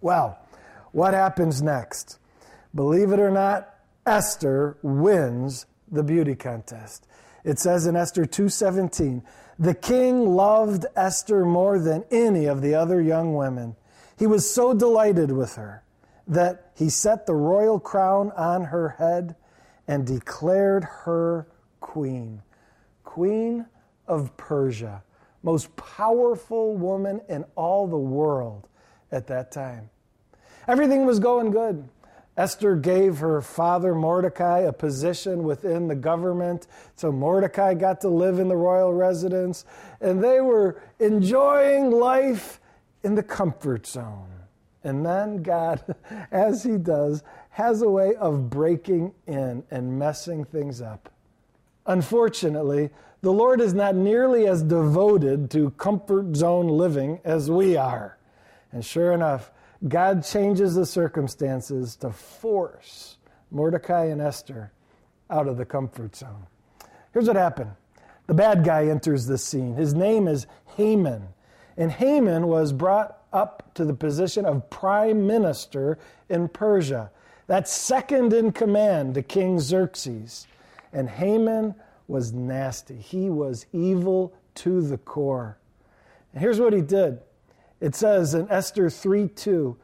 Well, 0.00 0.38
what 0.92 1.14
happens 1.14 1.62
next? 1.62 2.18
Believe 2.74 3.12
it 3.12 3.20
or 3.20 3.30
not, 3.30 3.74
Esther 4.06 4.76
wins 4.82 5.66
the 5.90 6.02
beauty 6.02 6.34
contest. 6.34 7.06
It 7.44 7.58
says 7.58 7.86
in 7.86 7.96
Esther 7.96 8.24
2:17, 8.24 9.22
"The 9.58 9.74
king 9.74 10.34
loved 10.34 10.86
Esther 10.96 11.44
more 11.44 11.78
than 11.78 12.04
any 12.10 12.46
of 12.46 12.60
the 12.60 12.74
other 12.74 13.00
young 13.00 13.34
women. 13.34 13.76
He 14.16 14.26
was 14.26 14.50
so 14.50 14.74
delighted 14.74 15.30
with 15.30 15.54
her 15.54 15.82
that 16.28 16.70
he 16.76 16.88
set 16.88 17.26
the 17.26 17.34
royal 17.34 17.80
crown 17.80 18.30
on 18.36 18.64
her 18.64 18.90
head 18.90 19.34
and 19.88 20.06
declared 20.06 20.84
her 20.84 21.48
queen." 21.80 22.42
queen 23.18 23.66
of 24.06 24.36
Persia, 24.36 25.02
most 25.42 25.74
powerful 25.76 26.76
woman 26.76 27.20
in 27.28 27.44
all 27.56 27.88
the 27.88 27.98
world 27.98 28.68
at 29.10 29.26
that 29.26 29.50
time. 29.50 29.90
Everything 30.68 31.06
was 31.06 31.18
going 31.18 31.50
good. 31.50 31.88
Esther 32.36 32.76
gave 32.76 33.18
her 33.18 33.40
father 33.40 33.94
Mordecai 33.94 34.60
a 34.60 34.72
position 34.72 35.42
within 35.42 35.88
the 35.88 35.96
government, 35.96 36.68
so 36.94 37.10
Mordecai 37.10 37.74
got 37.74 38.02
to 38.02 38.08
live 38.08 38.38
in 38.38 38.46
the 38.46 38.56
royal 38.56 38.92
residence, 38.92 39.64
and 40.00 40.22
they 40.22 40.40
were 40.40 40.80
enjoying 41.00 41.90
life 41.90 42.60
in 43.02 43.16
the 43.16 43.22
comfort 43.22 43.86
zone. 43.86 44.37
And 44.84 45.04
then 45.04 45.42
God, 45.42 45.94
as 46.30 46.62
He 46.62 46.76
does, 46.76 47.22
has 47.50 47.82
a 47.82 47.88
way 47.88 48.14
of 48.14 48.50
breaking 48.50 49.12
in 49.26 49.64
and 49.70 49.98
messing 49.98 50.44
things 50.44 50.80
up. 50.80 51.10
Unfortunately, 51.86 52.90
the 53.20 53.32
Lord 53.32 53.60
is 53.60 53.74
not 53.74 53.94
nearly 53.94 54.46
as 54.46 54.62
devoted 54.62 55.50
to 55.50 55.70
comfort 55.70 56.36
zone 56.36 56.68
living 56.68 57.20
as 57.24 57.50
we 57.50 57.76
are. 57.76 58.18
And 58.70 58.84
sure 58.84 59.12
enough, 59.12 59.50
God 59.86 60.24
changes 60.24 60.74
the 60.74 60.86
circumstances 60.86 61.96
to 61.96 62.10
force 62.10 63.16
Mordecai 63.50 64.06
and 64.06 64.20
Esther 64.20 64.72
out 65.30 65.48
of 65.48 65.56
the 65.56 65.64
comfort 65.64 66.16
zone. 66.16 66.46
Here's 67.12 67.26
what 67.26 67.36
happened 67.36 67.72
the 68.26 68.34
bad 68.34 68.62
guy 68.62 68.86
enters 68.86 69.26
the 69.26 69.38
scene. 69.38 69.74
His 69.74 69.94
name 69.94 70.28
is 70.28 70.46
Haman. 70.76 71.28
And 71.76 71.90
Haman 71.90 72.46
was 72.46 72.72
brought 72.72 73.17
up 73.32 73.74
to 73.74 73.84
the 73.84 73.94
position 73.94 74.44
of 74.44 74.68
prime 74.70 75.26
minister 75.26 75.98
in 76.28 76.48
Persia. 76.48 77.10
That's 77.46 77.72
second 77.72 78.32
in 78.32 78.52
command 78.52 79.14
to 79.14 79.22
King 79.22 79.58
Xerxes. 79.60 80.46
And 80.92 81.08
Haman 81.08 81.74
was 82.06 82.32
nasty. 82.32 82.96
He 82.96 83.30
was 83.30 83.66
evil 83.72 84.34
to 84.56 84.82
the 84.82 84.98
core. 84.98 85.58
And 86.32 86.42
here's 86.42 86.60
what 86.60 86.72
he 86.72 86.80
did 86.80 87.20
it 87.80 87.94
says 87.94 88.34
in 88.34 88.50
Esther 88.50 88.90
3 88.90 89.28
2 89.28 89.76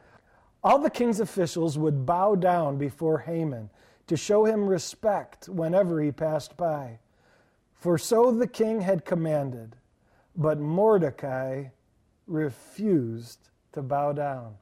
all 0.65 0.79
the 0.79 0.89
king's 0.89 1.19
officials 1.19 1.77
would 1.77 2.07
bow 2.07 2.33
down 2.33 2.79
before 2.79 3.19
Haman 3.19 3.69
to 4.07 4.17
show 4.17 4.45
him 4.45 4.65
respect 4.65 5.47
whenever 5.47 6.01
he 6.01 6.11
passed 6.11 6.57
by. 6.57 6.97
For 7.75 7.99
so 7.99 8.31
the 8.31 8.47
king 8.47 8.81
had 8.81 9.05
commanded. 9.05 9.75
But 10.35 10.59
Mordecai 10.59 11.65
refused 12.27 13.49
to 13.73 13.81
bow 13.81 14.13
down. 14.13 14.55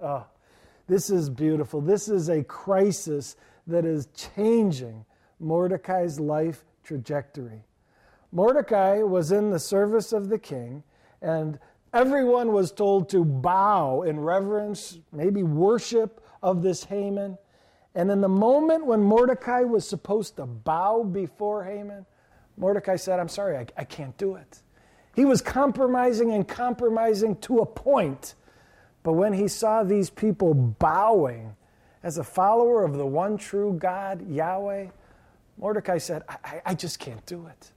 Oh, 0.00 0.26
this 0.86 1.10
is 1.10 1.30
beautiful. 1.30 1.80
This 1.80 2.08
is 2.08 2.28
a 2.28 2.44
crisis 2.44 3.36
that 3.66 3.84
is 3.84 4.08
changing 4.14 5.04
Mordecai's 5.40 6.20
life 6.20 6.64
trajectory. 6.82 7.64
Mordecai 8.32 8.98
was 9.02 9.32
in 9.32 9.50
the 9.50 9.58
service 9.58 10.12
of 10.12 10.28
the 10.28 10.38
king, 10.38 10.82
and 11.22 11.58
everyone 11.92 12.52
was 12.52 12.72
told 12.72 13.08
to 13.10 13.24
bow 13.24 14.02
in 14.02 14.20
reverence, 14.20 14.98
maybe 15.12 15.42
worship 15.42 16.20
of 16.42 16.62
this 16.62 16.84
Haman. 16.84 17.38
And 17.94 18.10
in 18.10 18.20
the 18.20 18.28
moment 18.28 18.86
when 18.86 19.00
Mordecai 19.00 19.60
was 19.60 19.88
supposed 19.88 20.36
to 20.36 20.46
bow 20.46 21.04
before 21.04 21.64
Haman, 21.64 22.04
Mordecai 22.56 22.96
said, 22.96 23.20
I'm 23.20 23.28
sorry, 23.28 23.56
I, 23.56 23.66
I 23.76 23.84
can't 23.84 24.16
do 24.18 24.34
it. 24.34 24.62
He 25.14 25.24
was 25.24 25.40
compromising 25.40 26.32
and 26.32 26.46
compromising 26.46 27.36
to 27.36 27.58
a 27.58 27.66
point. 27.66 28.34
But 29.02 29.12
when 29.12 29.32
he 29.32 29.48
saw 29.48 29.82
these 29.82 30.10
people 30.10 30.54
bowing 30.54 31.56
as 32.02 32.18
a 32.18 32.24
follower 32.24 32.84
of 32.84 32.96
the 32.96 33.06
one 33.06 33.38
true 33.38 33.72
God, 33.72 34.28
Yahweh, 34.28 34.88
Mordecai 35.56 35.98
said, 35.98 36.22
I, 36.28 36.62
I 36.66 36.74
just 36.74 36.98
can't 36.98 37.24
do 37.26 37.46
it. 37.46 37.70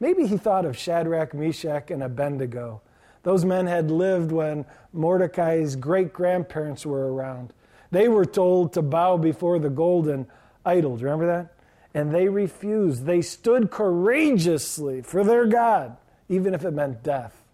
Maybe 0.00 0.26
he 0.26 0.36
thought 0.36 0.64
of 0.64 0.76
Shadrach, 0.76 1.34
Meshach, 1.34 1.90
and 1.90 2.02
Abednego. 2.02 2.80
Those 3.22 3.44
men 3.44 3.66
had 3.66 3.90
lived 3.90 4.32
when 4.32 4.64
Mordecai's 4.92 5.76
great 5.76 6.12
grandparents 6.12 6.86
were 6.86 7.12
around. 7.12 7.52
They 7.90 8.08
were 8.08 8.26
told 8.26 8.72
to 8.74 8.82
bow 8.82 9.16
before 9.16 9.58
the 9.58 9.70
golden 9.70 10.26
idol. 10.64 10.96
Do 10.96 11.02
you 11.02 11.06
remember 11.06 11.26
that? 11.26 11.54
And 11.94 12.12
they 12.12 12.28
refused. 12.28 13.06
They 13.06 13.22
stood 13.22 13.70
courageously 13.70 15.02
for 15.02 15.24
their 15.24 15.46
God, 15.46 15.96
even 16.28 16.54
if 16.54 16.64
it 16.64 16.72
meant 16.72 17.02
death. 17.02 17.44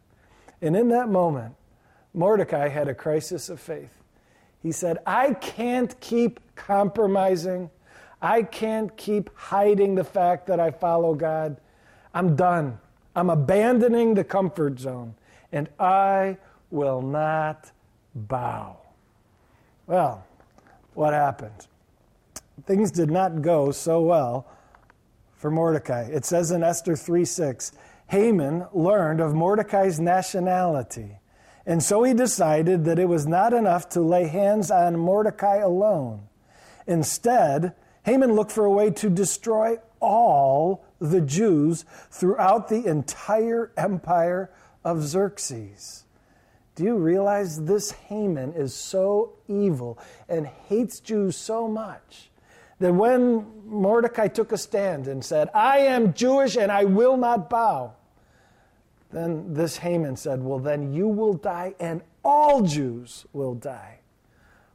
And 0.62 0.76
in 0.76 0.88
that 0.88 1.08
moment, 1.08 1.54
Mordecai 2.12 2.68
had 2.68 2.88
a 2.88 2.94
crisis 2.94 3.48
of 3.48 3.60
faith. 3.60 4.02
He 4.62 4.72
said, 4.72 4.98
I 5.06 5.34
can't 5.34 5.98
keep 6.00 6.40
compromising 6.54 7.70
I 8.24 8.42
can't 8.42 8.96
keep 8.96 9.28
hiding 9.36 9.96
the 9.96 10.02
fact 10.02 10.46
that 10.46 10.58
I 10.58 10.70
follow 10.70 11.14
God. 11.14 11.58
I'm 12.14 12.36
done. 12.36 12.78
I'm 13.14 13.28
abandoning 13.28 14.14
the 14.14 14.24
comfort 14.24 14.80
zone, 14.80 15.14
and 15.52 15.68
I 15.78 16.38
will 16.70 17.02
not 17.02 17.70
bow. 18.14 18.78
Well, 19.86 20.24
what 20.94 21.12
happened? 21.12 21.66
Things 22.64 22.90
did 22.90 23.10
not 23.10 23.42
go 23.42 23.70
so 23.72 24.00
well 24.00 24.46
for 25.36 25.50
Mordecai. 25.50 26.04
It 26.04 26.24
says 26.24 26.50
in 26.50 26.62
Esther 26.62 26.96
3 26.96 27.26
6, 27.26 27.72
Haman 28.08 28.66
learned 28.72 29.20
of 29.20 29.34
Mordecai's 29.34 29.98
nationality, 29.98 31.18
and 31.66 31.82
so 31.82 32.02
he 32.02 32.14
decided 32.14 32.84
that 32.84 32.98
it 32.98 33.08
was 33.08 33.26
not 33.26 33.52
enough 33.52 33.88
to 33.90 34.00
lay 34.00 34.26
hands 34.26 34.70
on 34.70 34.98
Mordecai 34.98 35.56
alone. 35.56 36.28
Instead, 36.86 37.74
Haman 38.04 38.34
looked 38.34 38.52
for 38.52 38.64
a 38.64 38.70
way 38.70 38.90
to 38.90 39.08
destroy 39.08 39.78
all 40.00 40.84
the 40.98 41.22
Jews 41.22 41.84
throughout 42.10 42.68
the 42.68 42.84
entire 42.86 43.72
empire 43.76 44.50
of 44.84 45.02
Xerxes. 45.02 46.04
Do 46.74 46.84
you 46.84 46.96
realize 46.96 47.64
this 47.64 47.92
Haman 47.92 48.52
is 48.52 48.74
so 48.74 49.34
evil 49.48 49.98
and 50.28 50.46
hates 50.46 51.00
Jews 51.00 51.36
so 51.36 51.68
much 51.68 52.30
that 52.80 52.92
when 52.94 53.46
Mordecai 53.66 54.28
took 54.28 54.52
a 54.52 54.58
stand 54.58 55.06
and 55.06 55.24
said, 55.24 55.48
I 55.54 55.78
am 55.78 56.14
Jewish 56.14 56.56
and 56.56 56.70
I 56.70 56.84
will 56.84 57.16
not 57.16 57.48
bow, 57.50 57.94
Then 59.10 59.54
this 59.54 59.78
Haman 59.78 60.16
said, 60.16 60.42
Well, 60.42 60.58
then 60.58 60.92
you 60.92 61.06
will 61.06 61.34
die, 61.34 61.74
and 61.78 62.02
all 62.24 62.62
Jews 62.62 63.26
will 63.32 63.54
die. 63.54 64.00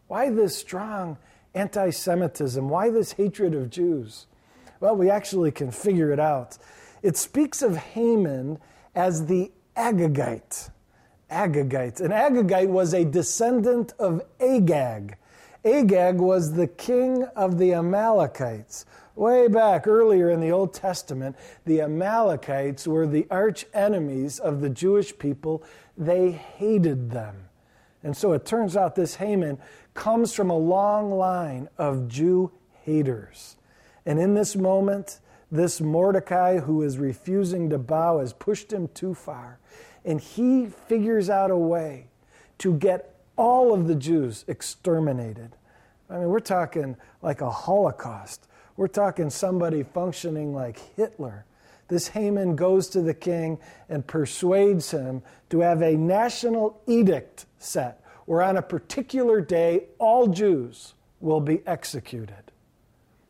Why 0.07 0.29
this 0.29 0.57
strong 0.57 1.17
anti 1.53 1.89
Semitism? 1.89 2.69
Why 2.69 2.89
this 2.89 3.13
hatred 3.13 3.53
of 3.53 3.69
Jews? 3.69 4.27
Well, 4.79 4.95
we 4.95 5.09
actually 5.09 5.51
can 5.51 5.71
figure 5.71 6.11
it 6.11 6.19
out. 6.19 6.57
It 7.03 7.17
speaks 7.17 7.61
of 7.61 7.75
Haman 7.75 8.59
as 8.95 9.25
the 9.25 9.51
Agagite. 9.75 10.69
Agagite. 11.29 11.99
An 11.99 12.11
Agagite 12.11 12.69
was 12.69 12.93
a 12.93 13.03
descendant 13.03 13.93
of 13.99 14.21
Agag. 14.39 15.17
Agag 15.65 16.17
was 16.17 16.53
the 16.53 16.67
king 16.67 17.23
of 17.35 17.57
the 17.57 17.73
Amalekites. 17.73 18.85
Way 19.15 19.49
back 19.49 19.87
earlier 19.87 20.29
in 20.29 20.39
the 20.39 20.51
Old 20.51 20.73
Testament, 20.73 21.35
the 21.65 21.81
Amalekites 21.81 22.87
were 22.87 23.05
the 23.05 23.27
arch 23.29 23.65
enemies 23.73 24.39
of 24.39 24.61
the 24.61 24.69
Jewish 24.69 25.17
people. 25.17 25.63
They 25.97 26.31
hated 26.31 27.11
them. 27.11 27.49
And 28.03 28.15
so 28.15 28.31
it 28.31 28.45
turns 28.45 28.77
out 28.77 28.95
this 28.95 29.15
Haman 29.15 29.57
comes 29.93 30.33
from 30.33 30.49
a 30.49 30.57
long 30.57 31.11
line 31.11 31.67
of 31.77 32.07
Jew 32.07 32.51
haters. 32.83 33.57
And 34.05 34.17
in 34.17 34.35
this 34.35 34.55
moment, 34.55 35.19
this 35.51 35.81
Mordecai 35.81 36.59
who 36.59 36.83
is 36.83 36.97
refusing 36.97 37.69
to 37.71 37.77
bow 37.77 38.19
has 38.19 38.31
pushed 38.31 38.71
him 38.71 38.87
too 38.93 39.13
far. 39.13 39.59
And 40.05 40.21
he 40.21 40.67
figures 40.67 41.29
out 41.29 41.51
a 41.51 41.57
way 41.57 42.07
to 42.59 42.73
get 42.73 43.08
all 43.39 43.73
of 43.73 43.87
the 43.87 43.95
Jews 43.95 44.43
exterminated. 44.49 45.55
I 46.09 46.17
mean, 46.17 46.27
we're 46.27 46.41
talking 46.41 46.97
like 47.21 47.39
a 47.39 47.49
Holocaust. 47.49 48.49
We're 48.75 48.89
talking 48.89 49.29
somebody 49.29 49.81
functioning 49.81 50.53
like 50.53 50.77
Hitler. 50.97 51.45
This 51.87 52.09
Haman 52.09 52.57
goes 52.57 52.89
to 52.89 53.01
the 53.01 53.13
king 53.13 53.57
and 53.87 54.05
persuades 54.05 54.91
him 54.91 55.21
to 55.51 55.61
have 55.61 55.81
a 55.81 55.95
national 55.95 56.81
edict 56.85 57.45
set 57.59 58.03
where 58.25 58.43
on 58.43 58.57
a 58.57 58.61
particular 58.61 59.39
day 59.39 59.85
all 59.99 60.27
Jews 60.27 60.93
will 61.21 61.39
be 61.39 61.61
executed. 61.65 62.51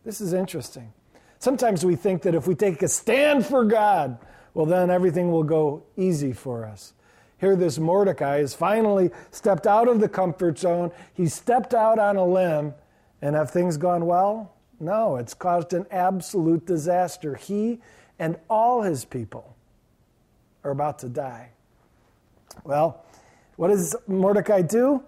This 0.03 0.21
is 0.21 0.33
interesting. 0.33 0.91
Sometimes 1.37 1.85
we 1.85 1.95
think 1.95 2.23
that 2.23 2.33
if 2.33 2.47
we 2.47 2.55
take 2.55 2.81
a 2.81 2.87
stand 2.87 3.45
for 3.45 3.63
God, 3.63 4.17
well, 4.55 4.65
then 4.65 4.89
everything 4.89 5.31
will 5.31 5.43
go 5.43 5.83
easy 5.95 6.33
for 6.33 6.65
us. 6.65 6.93
Here, 7.39 7.55
this 7.55 7.79
Mordecai 7.79 8.39
has 8.39 8.53
finally 8.53 9.11
stepped 9.31 9.65
out 9.65 9.87
of 9.87 9.99
the 9.99 10.09
comfort 10.09 10.59
zone. 10.59 10.91
He 11.13 11.27
stepped 11.27 11.73
out 11.73 11.99
on 11.99 12.17
a 12.17 12.25
limb. 12.25 12.73
And 13.21 13.35
have 13.35 13.51
things 13.51 13.77
gone 13.77 14.05
well? 14.05 14.53
No, 14.79 15.17
it's 15.17 15.33
caused 15.33 15.73
an 15.73 15.85
absolute 15.91 16.65
disaster. 16.65 17.35
He 17.35 17.81
and 18.17 18.37
all 18.49 18.81
his 18.81 19.03
people 19.03 19.55
are 20.63 20.71
about 20.71 20.99
to 20.99 21.09
die. 21.09 21.49
Well, 22.63 23.03
what 23.57 23.69
does 23.69 23.95
Mordecai 24.07 24.61
do? 24.61 25.03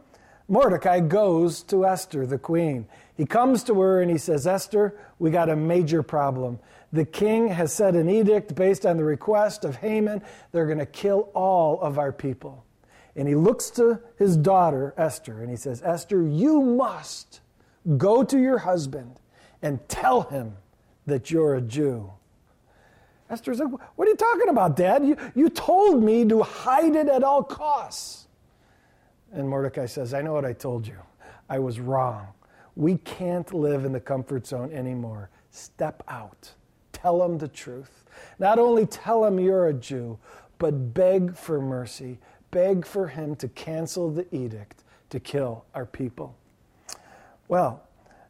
Mordecai 0.47 0.99
goes 0.99 1.63
to 1.63 1.85
Esther, 1.85 2.25
the 2.25 2.37
queen. 2.37 2.85
He 3.15 3.25
comes 3.25 3.63
to 3.63 3.79
her 3.79 4.01
and 4.01 4.11
he 4.11 4.17
says, 4.17 4.45
Esther, 4.45 4.97
we 5.19 5.31
got 5.31 5.49
a 5.49 5.55
major 5.55 6.03
problem. 6.03 6.59
The 6.93 7.05
king 7.05 7.47
has 7.47 7.73
set 7.73 7.95
an 7.95 8.09
edict 8.09 8.53
based 8.53 8.85
on 8.85 8.97
the 8.97 9.03
request 9.03 9.63
of 9.63 9.77
Haman. 9.77 10.21
They're 10.51 10.65
going 10.65 10.79
to 10.79 10.85
kill 10.85 11.29
all 11.33 11.79
of 11.81 11.97
our 11.97 12.11
people. 12.11 12.65
And 13.15 13.27
he 13.27 13.35
looks 13.35 13.69
to 13.71 13.99
his 14.17 14.37
daughter, 14.37 14.93
Esther, 14.97 15.41
and 15.41 15.49
he 15.49 15.55
says, 15.55 15.81
Esther, 15.83 16.21
you 16.23 16.61
must 16.61 17.41
go 17.97 18.23
to 18.23 18.37
your 18.37 18.59
husband 18.59 19.19
and 19.61 19.85
tell 19.87 20.23
him 20.23 20.57
that 21.05 21.31
you're 21.31 21.55
a 21.55 21.61
Jew. 21.61 22.11
Esther's 23.29 23.59
like, 23.59 23.71
What 23.95 24.07
are 24.07 24.11
you 24.11 24.17
talking 24.17 24.49
about, 24.49 24.75
Dad? 24.75 25.05
You, 25.05 25.17
you 25.35 25.49
told 25.49 26.03
me 26.03 26.25
to 26.25 26.43
hide 26.43 26.95
it 26.95 27.07
at 27.07 27.23
all 27.23 27.43
costs. 27.43 28.27
And 29.33 29.47
Mordecai 29.47 29.85
says, 29.85 30.13
I 30.13 30.21
know 30.21 30.33
what 30.33 30.45
I 30.45 30.53
told 30.53 30.85
you. 30.85 30.97
I 31.49 31.59
was 31.59 31.79
wrong. 31.79 32.27
We 32.75 32.97
can't 32.97 33.53
live 33.53 33.85
in 33.85 33.93
the 33.93 33.99
comfort 33.99 34.45
zone 34.47 34.71
anymore. 34.73 35.29
Step 35.49 36.03
out. 36.07 36.51
Tell 37.01 37.23
him 37.23 37.39
the 37.39 37.47
truth. 37.47 38.03
Not 38.37 38.59
only 38.59 38.85
tell 38.85 39.25
him 39.25 39.39
you're 39.39 39.67
a 39.67 39.73
Jew, 39.73 40.19
but 40.59 40.93
beg 40.93 41.35
for 41.35 41.59
mercy. 41.59 42.19
Beg 42.51 42.85
for 42.85 43.07
him 43.07 43.35
to 43.37 43.47
cancel 43.47 44.11
the 44.11 44.27
edict 44.35 44.83
to 45.09 45.19
kill 45.19 45.65
our 45.73 45.85
people. 45.85 46.35
Well, 47.47 47.81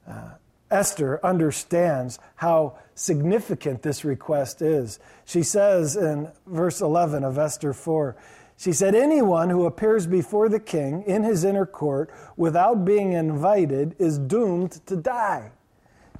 uh, 0.07 0.31
Esther 0.69 1.19
understands 1.23 2.17
how 2.35 2.77
significant 2.95 3.81
this 3.81 4.05
request 4.05 4.61
is. 4.61 4.99
She 5.25 5.43
says 5.43 5.97
in 5.97 6.31
verse 6.47 6.79
11 6.79 7.25
of 7.25 7.37
Esther 7.37 7.73
4, 7.73 8.15
she 8.57 8.71
said, 8.71 8.95
Anyone 8.95 9.49
who 9.49 9.65
appears 9.65 10.07
before 10.07 10.47
the 10.47 10.59
king 10.59 11.03
in 11.03 11.23
his 11.23 11.43
inner 11.43 11.65
court 11.65 12.09
without 12.37 12.85
being 12.85 13.11
invited 13.11 13.95
is 13.99 14.17
doomed 14.17 14.85
to 14.85 14.95
die. 14.95 15.51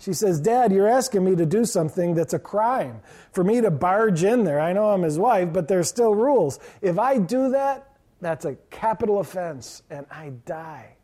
She 0.01 0.13
says, 0.13 0.39
Dad, 0.39 0.71
you're 0.71 0.87
asking 0.87 1.23
me 1.23 1.35
to 1.35 1.45
do 1.45 1.63
something 1.63 2.15
that's 2.15 2.33
a 2.33 2.39
crime. 2.39 3.01
For 3.33 3.43
me 3.43 3.61
to 3.61 3.69
barge 3.69 4.23
in 4.23 4.45
there, 4.45 4.59
I 4.59 4.73
know 4.73 4.89
I'm 4.89 5.03
his 5.03 5.19
wife, 5.19 5.53
but 5.53 5.67
there's 5.67 5.87
still 5.87 6.15
rules. 6.15 6.59
If 6.81 6.97
I 6.97 7.19
do 7.19 7.51
that, 7.51 7.87
that's 8.19 8.45
a 8.45 8.55
capital 8.71 9.19
offense 9.19 9.83
and 9.91 10.07
I 10.09 10.29
die. 10.47 10.95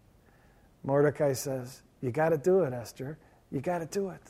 Mordecai 0.84 1.34
says, 1.34 1.84
You 2.02 2.10
got 2.10 2.30
to 2.30 2.40
do 2.40 2.62
it, 2.62 2.74
Esther. 2.74 3.20
You 3.52 3.62
got 3.62 3.80
to 3.80 3.86
do 3.86 4.10
it. 4.10 4.22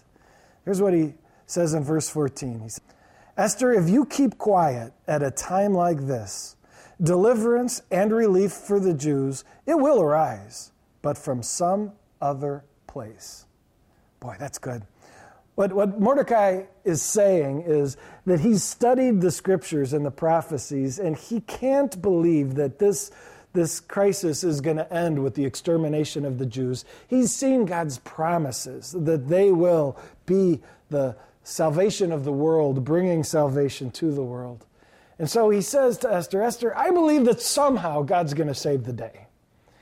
Here's 0.66 0.82
what 0.82 0.94
he 0.94 1.14
says 1.46 1.74
in 1.74 1.86
verse 1.86 2.10
14. 2.10 2.60
He 2.60 2.68
says, 2.68 2.82
Esther, 3.38 3.72
if 3.72 3.90
you 3.90 4.06
keep 4.06 4.38
quiet 4.38 4.92
at 5.08 5.24
a 5.24 5.32
time 5.32 5.74
like 5.74 6.08
this, 6.08 6.58
deliverance 7.02 7.84
and 7.90 8.12
relief 8.12 8.52
for 8.52 8.82
the 8.82 8.94
Jews, 8.94 9.46
it 9.66 9.80
will 9.80 10.02
arise, 10.02 10.74
but 11.02 11.18
from 11.18 11.42
some 11.42 11.94
other 12.20 12.66
place. 12.86 13.47
Boy, 14.20 14.36
that's 14.40 14.58
good. 14.58 14.84
What, 15.56 15.74
what 15.74 16.00
Mordecai 16.00 16.64
is 16.84 17.02
saying 17.02 17.64
is 17.66 17.98
that 18.26 18.42
he's 18.42 18.64
studied 18.64 19.22
the 19.22 19.32
scriptures 19.32 19.94
and 19.94 20.06
the 20.06 20.12
prophecies, 20.12 21.00
and 21.00 21.18
he 21.18 21.42
can't 21.42 22.00
believe 22.02 22.56
that 22.56 22.80
this 22.80 23.12
this 23.54 23.80
crisis 23.80 24.44
is 24.44 24.62
going 24.62 24.78
to 24.78 24.94
end 24.94 25.24
with 25.24 25.34
the 25.34 25.44
extermination 25.44 26.26
of 26.26 26.38
the 26.38 26.46
Jews. 26.46 26.86
He's 27.08 27.34
seen 27.34 27.66
God's 27.66 27.98
promises 27.98 28.92
that 28.92 29.30
they 29.30 29.52
will 29.52 29.98
be 30.28 30.62
the 30.92 31.16
salvation 31.44 32.12
of 32.12 32.24
the 32.24 32.32
world, 32.32 32.84
bringing 32.84 33.24
salvation 33.24 33.90
to 33.92 34.14
the 34.14 34.24
world. 34.24 34.66
And 35.18 35.28
so 35.28 35.50
he 35.50 35.62
says 35.62 35.98
to 36.00 36.14
Esther, 36.14 36.44
Esther, 36.44 36.78
I 36.78 36.92
believe 36.92 37.26
that 37.26 37.42
somehow 37.42 38.04
God's 38.04 38.36
going 38.36 38.48
to 38.50 38.54
save 38.54 38.84
the 38.84 38.94
day. 38.94 39.26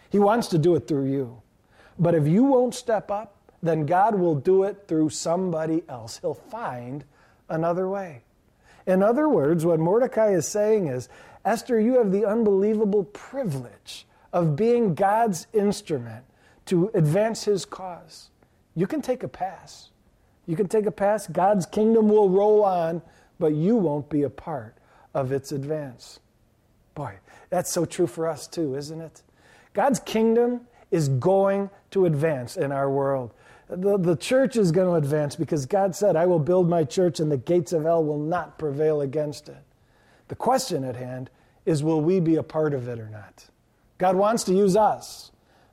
He 0.10 0.20
wants 0.20 0.48
to 0.50 0.58
do 0.58 0.76
it 0.76 0.88
through 0.88 1.12
you. 1.12 1.42
But 2.00 2.16
if 2.16 2.28
you 2.28 2.46
won't 2.46 2.76
step 2.76 3.12
up, 3.12 3.35
then 3.68 3.86
God 3.86 4.16
will 4.16 4.36
do 4.36 4.64
it 4.64 4.88
through 4.88 5.10
somebody 5.10 5.84
else. 5.90 6.20
He'll 6.20 6.34
find 6.34 7.04
another 7.50 7.88
way. 7.88 8.24
In 8.86 9.02
other 9.02 9.28
words, 9.28 9.66
what 9.66 9.80
Mordecai 9.80 10.34
is 10.34 10.48
saying 10.48 10.88
is 10.88 11.10
Esther, 11.44 11.80
you 11.80 11.98
have 11.98 12.12
the 12.12 12.26
unbelievable 12.26 13.04
privilege 13.06 14.08
of 14.34 14.56
being 14.56 14.96
God's 14.96 15.48
instrument 15.54 16.26
to 16.66 16.90
advance 16.94 17.44
his 17.44 17.66
cause. 17.66 18.30
You 18.76 18.88
can 18.88 19.02
take 19.02 19.24
a 19.24 19.28
pass. 19.28 19.90
You 20.48 20.56
can 20.56 20.68
take 20.68 20.86
a 20.86 20.92
pass. 20.92 21.28
God's 21.28 21.66
kingdom 21.66 22.10
will 22.10 22.30
roll 22.30 22.64
on, 22.64 23.02
but 23.40 23.54
you 23.54 23.76
won't 23.76 24.10
be 24.10 24.24
a 24.24 24.30
part 24.30 24.76
of 25.14 25.32
its 25.32 25.52
advance. 25.52 26.20
Boy, 26.94 27.16
that's 27.50 27.72
so 27.72 27.86
true 27.86 28.08
for 28.08 28.28
us 28.28 28.48
too, 28.48 28.76
isn't 28.76 29.02
it? 29.02 29.22
God's 29.74 30.00
kingdom 30.00 30.62
is 30.92 31.10
going 31.10 31.70
to 31.92 32.06
advance 32.06 32.58
in 32.58 32.72
our 32.72 32.90
world. 32.90 33.34
The, 33.68 33.98
the 33.98 34.16
church 34.16 34.58
is 34.58 34.72
going 34.72 34.88
to 34.88 34.94
advance 34.94 35.36
because 35.36 35.66
God 35.66 35.96
said, 35.96 36.16
I 36.16 36.26
will 36.28 36.40
build 36.40 36.70
my 36.70 36.84
church 36.84 37.20
and 37.20 37.32
the 37.32 37.38
gates 37.38 37.74
of 37.74 37.84
hell 37.84 38.04
will 38.04 38.20
not 38.20 38.60
prevail 38.60 39.02
against 39.02 39.50
it. 39.50 39.58
The 40.28 40.36
question 40.36 40.84
at 40.84 40.96
hand 40.96 41.30
is 41.66 41.84
will 41.84 42.02
we 42.02 42.20
be 42.20 42.36
a 42.36 42.44
part 42.44 42.74
of 42.74 42.88
it 42.88 43.00
or 43.00 43.10
not? 43.10 43.46
God 43.98 44.16
wants 44.16 44.44
to 44.46 44.54
use 44.54 44.76
us, 44.76 45.32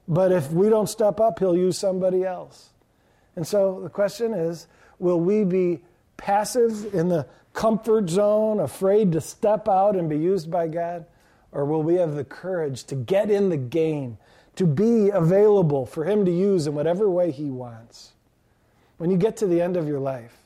but 0.09 0.33
if 0.33 0.50
we 0.50 0.68
don't 0.68 0.88
step 0.88 1.20
up, 1.20 1.38
He'll 1.38 1.57
use 1.57 1.76
somebody 1.76 2.24
else. 2.24 2.70
And 3.37 3.46
so 3.46 3.81
the 3.83 3.90
question 3.90 4.33
is 4.33 4.66
will 4.98 5.20
we 5.20 5.44
be 5.44 5.81
passive 6.16 6.94
in 6.94 7.09
the 7.09 7.26
comfort 7.52 8.09
zone, 8.09 8.61
afraid 8.61 9.12
to 9.12 9.20
step 9.20 9.68
out 9.68 9.96
and 9.96 10.09
be 10.09 10.18
used 10.18 10.50
by 10.50 10.68
God? 10.68 11.05
Or 11.50 11.66
will 11.66 11.83
we 11.83 11.96
have 11.96 12.14
the 12.14 12.24
courage 12.24 12.85
to 12.85 12.94
get 12.94 13.31
in 13.31 13.50
the 13.50 13.59
game, 13.59 14.16
to 14.57 14.67
be 14.67 15.11
available 15.11 15.87
for 15.87 16.05
Him 16.05 16.25
to 16.25 16.31
use 16.31 16.67
in 16.67 16.75
whatever 16.75 17.09
way 17.09 17.31
He 17.31 17.51
wants? 17.51 18.12
When 18.99 19.11
you 19.11 19.17
get 19.17 19.38
to 19.38 19.47
the 19.47 19.61
end 19.61 19.77
of 19.77 19.88
your 19.88 20.01
life, 20.01 20.37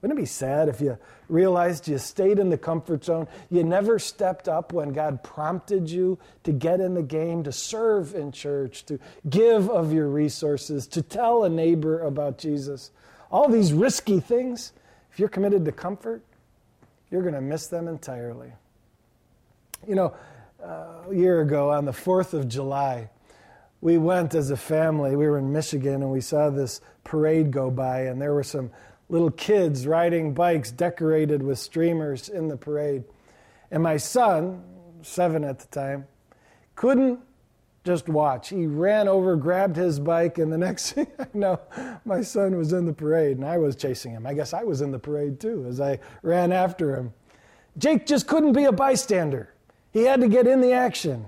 wouldn't 0.00 0.16
it 0.16 0.22
be 0.22 0.26
sad 0.26 0.68
if 0.68 0.80
you 0.80 0.96
realized 1.28 1.88
you 1.88 1.98
stayed 1.98 2.38
in 2.38 2.50
the 2.50 2.58
comfort 2.58 3.04
zone? 3.04 3.26
You 3.50 3.64
never 3.64 3.98
stepped 3.98 4.48
up 4.48 4.72
when 4.72 4.92
God 4.92 5.24
prompted 5.24 5.90
you 5.90 6.18
to 6.44 6.52
get 6.52 6.80
in 6.80 6.94
the 6.94 7.02
game, 7.02 7.42
to 7.44 7.52
serve 7.52 8.14
in 8.14 8.30
church, 8.30 8.86
to 8.86 9.00
give 9.28 9.68
of 9.68 9.92
your 9.92 10.08
resources, 10.08 10.86
to 10.88 11.02
tell 11.02 11.42
a 11.42 11.48
neighbor 11.48 12.00
about 12.00 12.38
Jesus. 12.38 12.92
All 13.32 13.48
these 13.48 13.72
risky 13.72 14.20
things, 14.20 14.72
if 15.12 15.18
you're 15.18 15.28
committed 15.28 15.64
to 15.64 15.72
comfort, 15.72 16.22
you're 17.10 17.22
going 17.22 17.34
to 17.34 17.40
miss 17.40 17.66
them 17.66 17.88
entirely. 17.88 18.52
You 19.86 19.96
know, 19.96 20.14
uh, 20.62 21.10
a 21.10 21.14
year 21.14 21.40
ago 21.40 21.70
on 21.70 21.84
the 21.84 21.92
4th 21.92 22.34
of 22.34 22.48
July, 22.48 23.10
we 23.80 23.98
went 23.98 24.34
as 24.34 24.50
a 24.50 24.56
family. 24.56 25.16
We 25.16 25.26
were 25.26 25.38
in 25.38 25.52
Michigan 25.52 26.02
and 26.02 26.10
we 26.10 26.20
saw 26.20 26.50
this 26.50 26.80
parade 27.04 27.50
go 27.50 27.70
by, 27.70 28.02
and 28.02 28.20
there 28.20 28.34
were 28.34 28.42
some 28.42 28.70
little 29.08 29.30
kids 29.30 29.86
riding 29.86 30.34
bikes 30.34 30.70
decorated 30.70 31.42
with 31.42 31.58
streamers 31.58 32.28
in 32.28 32.48
the 32.48 32.56
parade. 32.56 33.04
And 33.70 33.82
my 33.82 33.96
son, 33.96 34.62
seven 35.02 35.44
at 35.44 35.58
the 35.60 35.66
time, 35.68 36.06
couldn't 36.74 37.20
just 37.84 38.08
watch. 38.08 38.50
He 38.50 38.66
ran 38.66 39.08
over, 39.08 39.36
grabbed 39.36 39.76
his 39.76 39.98
bike, 39.98 40.38
and 40.38 40.52
the 40.52 40.58
next 40.68 40.92
thing 40.92 41.06
I 41.18 41.26
know, 41.32 41.60
my 42.04 42.20
son 42.20 42.56
was 42.56 42.72
in 42.72 42.84
the 42.84 42.92
parade 42.92 43.38
and 43.38 43.46
I 43.46 43.58
was 43.58 43.76
chasing 43.76 44.12
him. 44.12 44.26
I 44.26 44.34
guess 44.34 44.52
I 44.52 44.62
was 44.62 44.80
in 44.80 44.92
the 44.92 44.98
parade 44.98 45.40
too 45.40 45.64
as 45.68 45.80
I 45.80 46.00
ran 46.22 46.52
after 46.52 46.96
him. 46.96 47.12
Jake 47.78 48.06
just 48.06 48.26
couldn't 48.26 48.52
be 48.52 48.64
a 48.64 48.72
bystander, 48.72 49.54
he 49.92 50.02
had 50.02 50.20
to 50.20 50.28
get 50.28 50.46
in 50.46 50.60
the 50.60 50.72
action. 50.72 51.26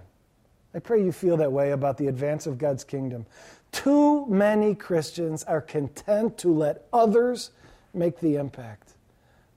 I 0.75 0.79
pray 0.79 1.03
you 1.03 1.13
feel 1.13 1.37
that 1.39 1.53
way 1.53 1.73
about 1.73 1.99
the 1.99 2.07
advance 2.07 2.47
of 2.47 2.59
God's 2.59 2.85
kingdom. 2.85 3.27
Too 3.73 4.27
many 4.27 4.75
Christians 4.75 5.43
are 5.45 5.61
content 5.61 6.39
to 6.39 6.53
let 6.53 6.87
others 6.93 7.51
make 7.93 8.21
the 8.21 8.37
impact. 8.37 8.95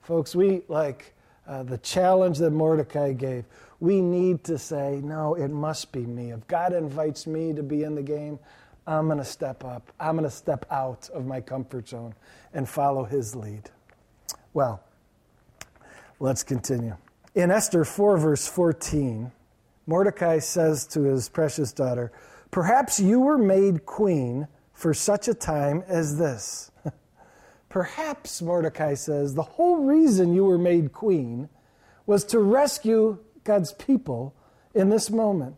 Folks, 0.02 0.36
we 0.36 0.64
like 0.68 1.14
uh, 1.48 1.64
the 1.64 1.78
challenge 1.80 2.40
that 2.40 2.52
Mordecai 2.52 3.14
gave. 3.14 3.46
We 3.80 4.02
need 4.02 4.44
to 4.46 4.58
say, 4.58 5.02
no, 5.04 5.36
it 5.36 5.50
must 5.50 5.92
be 5.92 6.06
me. 6.06 6.32
If 6.32 6.48
God 6.48 6.74
invites 6.74 7.28
me 7.28 7.54
to 7.54 7.64
be 7.64 7.84
in 7.84 7.96
the 7.96 8.02
game, 8.02 8.40
I'm 8.88 9.06
going 9.08 9.18
to 9.18 9.26
step 9.26 9.64
up. 9.64 9.92
I'm 10.00 10.16
going 10.16 10.30
to 10.30 10.36
step 10.36 10.66
out 10.72 11.10
of 11.10 11.26
my 11.26 11.42
comfort 11.42 11.90
zone 11.90 12.14
and 12.54 12.68
follow 12.68 13.04
his 13.04 13.36
lead. 13.36 13.70
Well, 14.54 14.84
let's 16.20 16.44
continue. 16.44 16.96
In 17.36 17.50
Esther 17.50 17.86
4, 17.86 18.18
verse 18.18 18.48
14, 18.48 19.32
Mordecai 19.86 20.40
says 20.40 20.86
to 20.88 21.04
his 21.04 21.30
precious 21.30 21.72
daughter, 21.72 22.12
Perhaps 22.52 23.00
you 23.00 23.20
were 23.20 23.38
made 23.38 23.86
queen 23.86 24.48
for 24.74 24.94
such 24.94 25.28
a 25.28 25.34
time 25.34 25.84
as 25.88 26.18
this. 26.18 26.72
Perhaps, 27.70 28.42
Mordecai 28.42 28.94
says, 28.94 29.34
the 29.34 29.42
whole 29.42 29.78
reason 29.78 30.34
you 30.34 30.46
were 30.46 30.60
made 30.60 30.94
queen 30.94 31.50
was 32.06 32.24
to 32.26 32.40
rescue 32.40 33.18
God's 33.44 33.74
people 33.74 34.36
in 34.76 34.90
this 34.90 35.10
moment. 35.10 35.56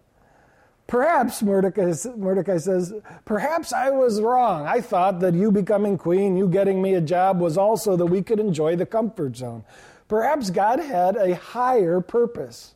Perhaps, 0.87 1.41
Mordecai, 1.41 1.93
Mordecai 2.15 2.57
says, 2.57 2.93
perhaps 3.25 3.73
I 3.73 3.89
was 3.89 4.21
wrong. 4.21 4.67
I 4.67 4.81
thought 4.81 5.19
that 5.21 5.33
you 5.33 5.51
becoming 5.51 5.97
queen, 5.97 6.37
you 6.37 6.47
getting 6.47 6.81
me 6.81 6.93
a 6.93 7.01
job, 7.01 7.39
was 7.39 7.57
also 7.57 7.97
that 7.97 8.05
we 8.05 8.21
could 8.21 8.39
enjoy 8.39 8.75
the 8.75 8.85
comfort 8.85 9.35
zone. 9.35 9.63
Perhaps 10.07 10.51
God 10.51 10.79
had 10.79 11.15
a 11.15 11.35
higher 11.35 12.01
purpose. 12.01 12.75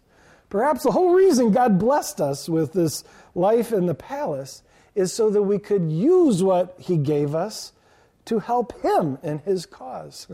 Perhaps 0.49 0.83
the 0.83 0.91
whole 0.91 1.13
reason 1.13 1.51
God 1.51 1.77
blessed 1.77 2.19
us 2.19 2.49
with 2.49 2.73
this 2.73 3.03
life 3.35 3.71
in 3.71 3.85
the 3.85 3.93
palace 3.93 4.63
is 4.95 5.13
so 5.13 5.29
that 5.29 5.43
we 5.43 5.59
could 5.59 5.91
use 5.91 6.43
what 6.43 6.75
He 6.79 6.97
gave 6.97 7.35
us 7.35 7.71
to 8.25 8.39
help 8.39 8.81
Him 8.81 9.19
in 9.21 9.39
His 9.39 9.65
cause. 9.67 10.27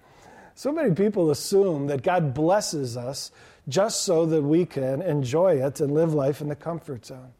so 0.54 0.72
many 0.72 0.94
people 0.94 1.30
assume 1.30 1.86
that 1.88 2.02
God 2.02 2.32
blesses 2.32 2.96
us 2.96 3.30
just 3.68 4.02
so 4.02 4.24
that 4.26 4.42
we 4.42 4.64
can 4.64 5.02
enjoy 5.02 5.62
it 5.62 5.80
and 5.80 5.92
live 5.92 6.14
life 6.14 6.40
in 6.40 6.48
the 6.48 6.56
comfort 6.56 7.04
zone. 7.04 7.32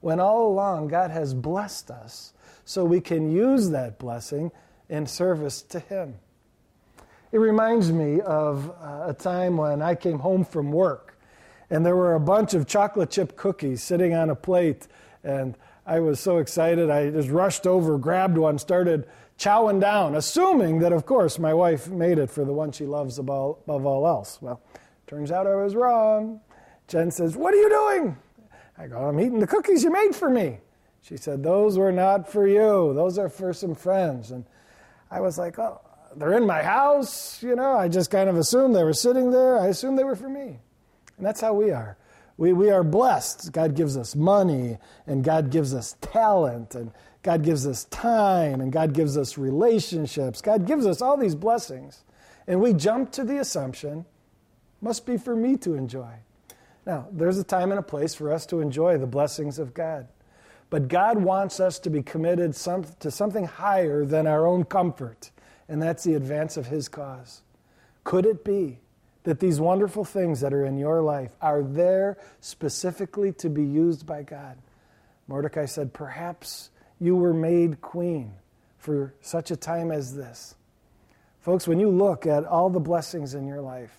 When 0.00 0.20
all 0.20 0.48
along, 0.48 0.88
God 0.88 1.10
has 1.10 1.34
blessed 1.34 1.90
us 1.90 2.32
so 2.64 2.84
we 2.84 3.00
can 3.00 3.30
use 3.30 3.70
that 3.70 3.98
blessing 3.98 4.50
in 4.88 5.06
service 5.06 5.60
to 5.62 5.80
Him. 5.80 6.14
It 7.30 7.38
reminds 7.38 7.92
me 7.92 8.22
of 8.22 8.70
uh, 8.70 9.08
a 9.08 9.12
time 9.12 9.58
when 9.58 9.82
I 9.82 9.94
came 9.94 10.20
home 10.20 10.44
from 10.46 10.72
work 10.72 11.03
and 11.74 11.84
there 11.84 11.96
were 11.96 12.14
a 12.14 12.20
bunch 12.20 12.54
of 12.54 12.68
chocolate 12.68 13.10
chip 13.10 13.36
cookies 13.36 13.82
sitting 13.82 14.14
on 14.14 14.30
a 14.30 14.36
plate. 14.36 14.86
And 15.24 15.56
I 15.84 15.98
was 15.98 16.20
so 16.20 16.38
excited, 16.38 16.88
I 16.88 17.10
just 17.10 17.30
rushed 17.30 17.66
over, 17.66 17.98
grabbed 17.98 18.38
one, 18.38 18.58
started 18.58 19.08
chowing 19.38 19.80
down, 19.80 20.14
assuming 20.14 20.78
that, 20.78 20.92
of 20.92 21.04
course, 21.04 21.36
my 21.36 21.52
wife 21.52 21.88
made 21.88 22.18
it 22.18 22.30
for 22.30 22.44
the 22.44 22.52
one 22.52 22.70
she 22.70 22.86
loves 22.86 23.18
above, 23.18 23.58
all 23.66 24.06
else. 24.06 24.40
Well, 24.40 24.62
turns 25.08 25.32
out 25.32 25.48
I 25.48 25.56
was 25.56 25.74
wrong. 25.74 26.40
Jen 26.86 27.10
says, 27.10 27.36
What 27.36 27.52
are 27.54 27.56
you 27.56 27.68
doing? 27.68 28.16
I 28.78 28.86
go, 28.86 28.98
I'm 28.98 29.18
eating 29.18 29.40
the 29.40 29.46
cookies 29.46 29.82
you 29.82 29.90
made 29.90 30.14
for 30.14 30.30
me. 30.30 30.60
She 31.02 31.16
said, 31.16 31.42
Those 31.42 31.76
were 31.76 31.92
not 31.92 32.30
for 32.30 32.46
you, 32.46 32.94
those 32.94 33.18
are 33.18 33.28
for 33.28 33.52
some 33.52 33.74
friends. 33.74 34.30
And 34.30 34.44
I 35.10 35.20
was 35.20 35.38
like, 35.38 35.58
Oh, 35.58 35.80
they're 36.14 36.36
in 36.36 36.46
my 36.46 36.62
house. 36.62 37.42
You 37.42 37.56
know, 37.56 37.72
I 37.72 37.88
just 37.88 38.12
kind 38.12 38.28
of 38.30 38.36
assumed 38.36 38.76
they 38.76 38.84
were 38.84 38.92
sitting 38.92 39.32
there. 39.32 39.58
I 39.58 39.66
assumed 39.66 39.98
they 39.98 40.04
were 40.04 40.14
for 40.14 40.28
me. 40.28 40.60
And 41.16 41.26
that's 41.26 41.40
how 41.40 41.54
we 41.54 41.70
are. 41.70 41.96
We, 42.36 42.52
we 42.52 42.70
are 42.70 42.82
blessed. 42.82 43.52
God 43.52 43.74
gives 43.74 43.96
us 43.96 44.16
money, 44.16 44.78
and 45.06 45.22
God 45.22 45.50
gives 45.50 45.72
us 45.72 45.96
talent, 46.00 46.74
and 46.74 46.90
God 47.22 47.42
gives 47.42 47.66
us 47.66 47.84
time, 47.84 48.60
and 48.60 48.72
God 48.72 48.92
gives 48.92 49.16
us 49.16 49.38
relationships. 49.38 50.42
God 50.42 50.66
gives 50.66 50.84
us 50.84 51.00
all 51.00 51.16
these 51.16 51.34
blessings. 51.36 52.02
And 52.46 52.60
we 52.60 52.72
jump 52.72 53.12
to 53.12 53.24
the 53.24 53.38
assumption, 53.38 54.04
must 54.80 55.06
be 55.06 55.16
for 55.16 55.34
me 55.34 55.56
to 55.58 55.74
enjoy. 55.74 56.12
Now, 56.84 57.06
there's 57.10 57.38
a 57.38 57.44
time 57.44 57.70
and 57.70 57.78
a 57.78 57.82
place 57.82 58.14
for 58.14 58.32
us 58.32 58.44
to 58.46 58.60
enjoy 58.60 58.98
the 58.98 59.06
blessings 59.06 59.58
of 59.58 59.72
God. 59.72 60.08
But 60.68 60.88
God 60.88 61.18
wants 61.18 61.60
us 61.60 61.78
to 61.80 61.90
be 61.90 62.02
committed 62.02 62.54
some, 62.54 62.84
to 62.98 63.10
something 63.10 63.46
higher 63.46 64.04
than 64.04 64.26
our 64.26 64.46
own 64.46 64.64
comfort, 64.64 65.30
and 65.68 65.80
that's 65.80 66.04
the 66.04 66.14
advance 66.14 66.56
of 66.56 66.66
His 66.66 66.88
cause. 66.88 67.42
Could 68.02 68.26
it 68.26 68.44
be 68.44 68.80
that 69.24 69.40
these 69.40 69.60
wonderful 69.60 70.04
things 70.04 70.40
that 70.40 70.54
are 70.54 70.64
in 70.64 70.78
your 70.78 71.02
life 71.02 71.32
are 71.40 71.62
there 71.62 72.18
specifically 72.40 73.32
to 73.32 73.48
be 73.48 73.64
used 73.64 74.06
by 74.06 74.22
God. 74.22 74.58
Mordecai 75.26 75.64
said, 75.64 75.92
Perhaps 75.92 76.70
you 77.00 77.16
were 77.16 77.34
made 77.34 77.80
queen 77.80 78.34
for 78.78 79.14
such 79.20 79.50
a 79.50 79.56
time 79.56 79.90
as 79.90 80.14
this. 80.14 80.54
Folks, 81.40 81.66
when 81.66 81.80
you 81.80 81.90
look 81.90 82.26
at 82.26 82.44
all 82.44 82.70
the 82.70 82.80
blessings 82.80 83.34
in 83.34 83.46
your 83.46 83.60
life, 83.60 83.98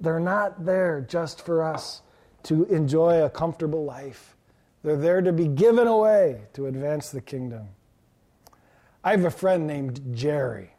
they're 0.00 0.20
not 0.20 0.64
there 0.64 1.00
just 1.00 1.44
for 1.44 1.62
us 1.62 2.02
to 2.44 2.64
enjoy 2.64 3.24
a 3.24 3.30
comfortable 3.30 3.84
life. 3.84 4.36
They're 4.82 4.96
there 4.96 5.22
to 5.22 5.32
be 5.32 5.48
given 5.48 5.86
away 5.86 6.42
to 6.54 6.66
advance 6.66 7.10
the 7.10 7.20
kingdom. 7.20 7.68
I 9.02 9.12
have 9.12 9.24
a 9.24 9.30
friend 9.30 9.66
named 9.66 10.00
Jerry. 10.12 10.74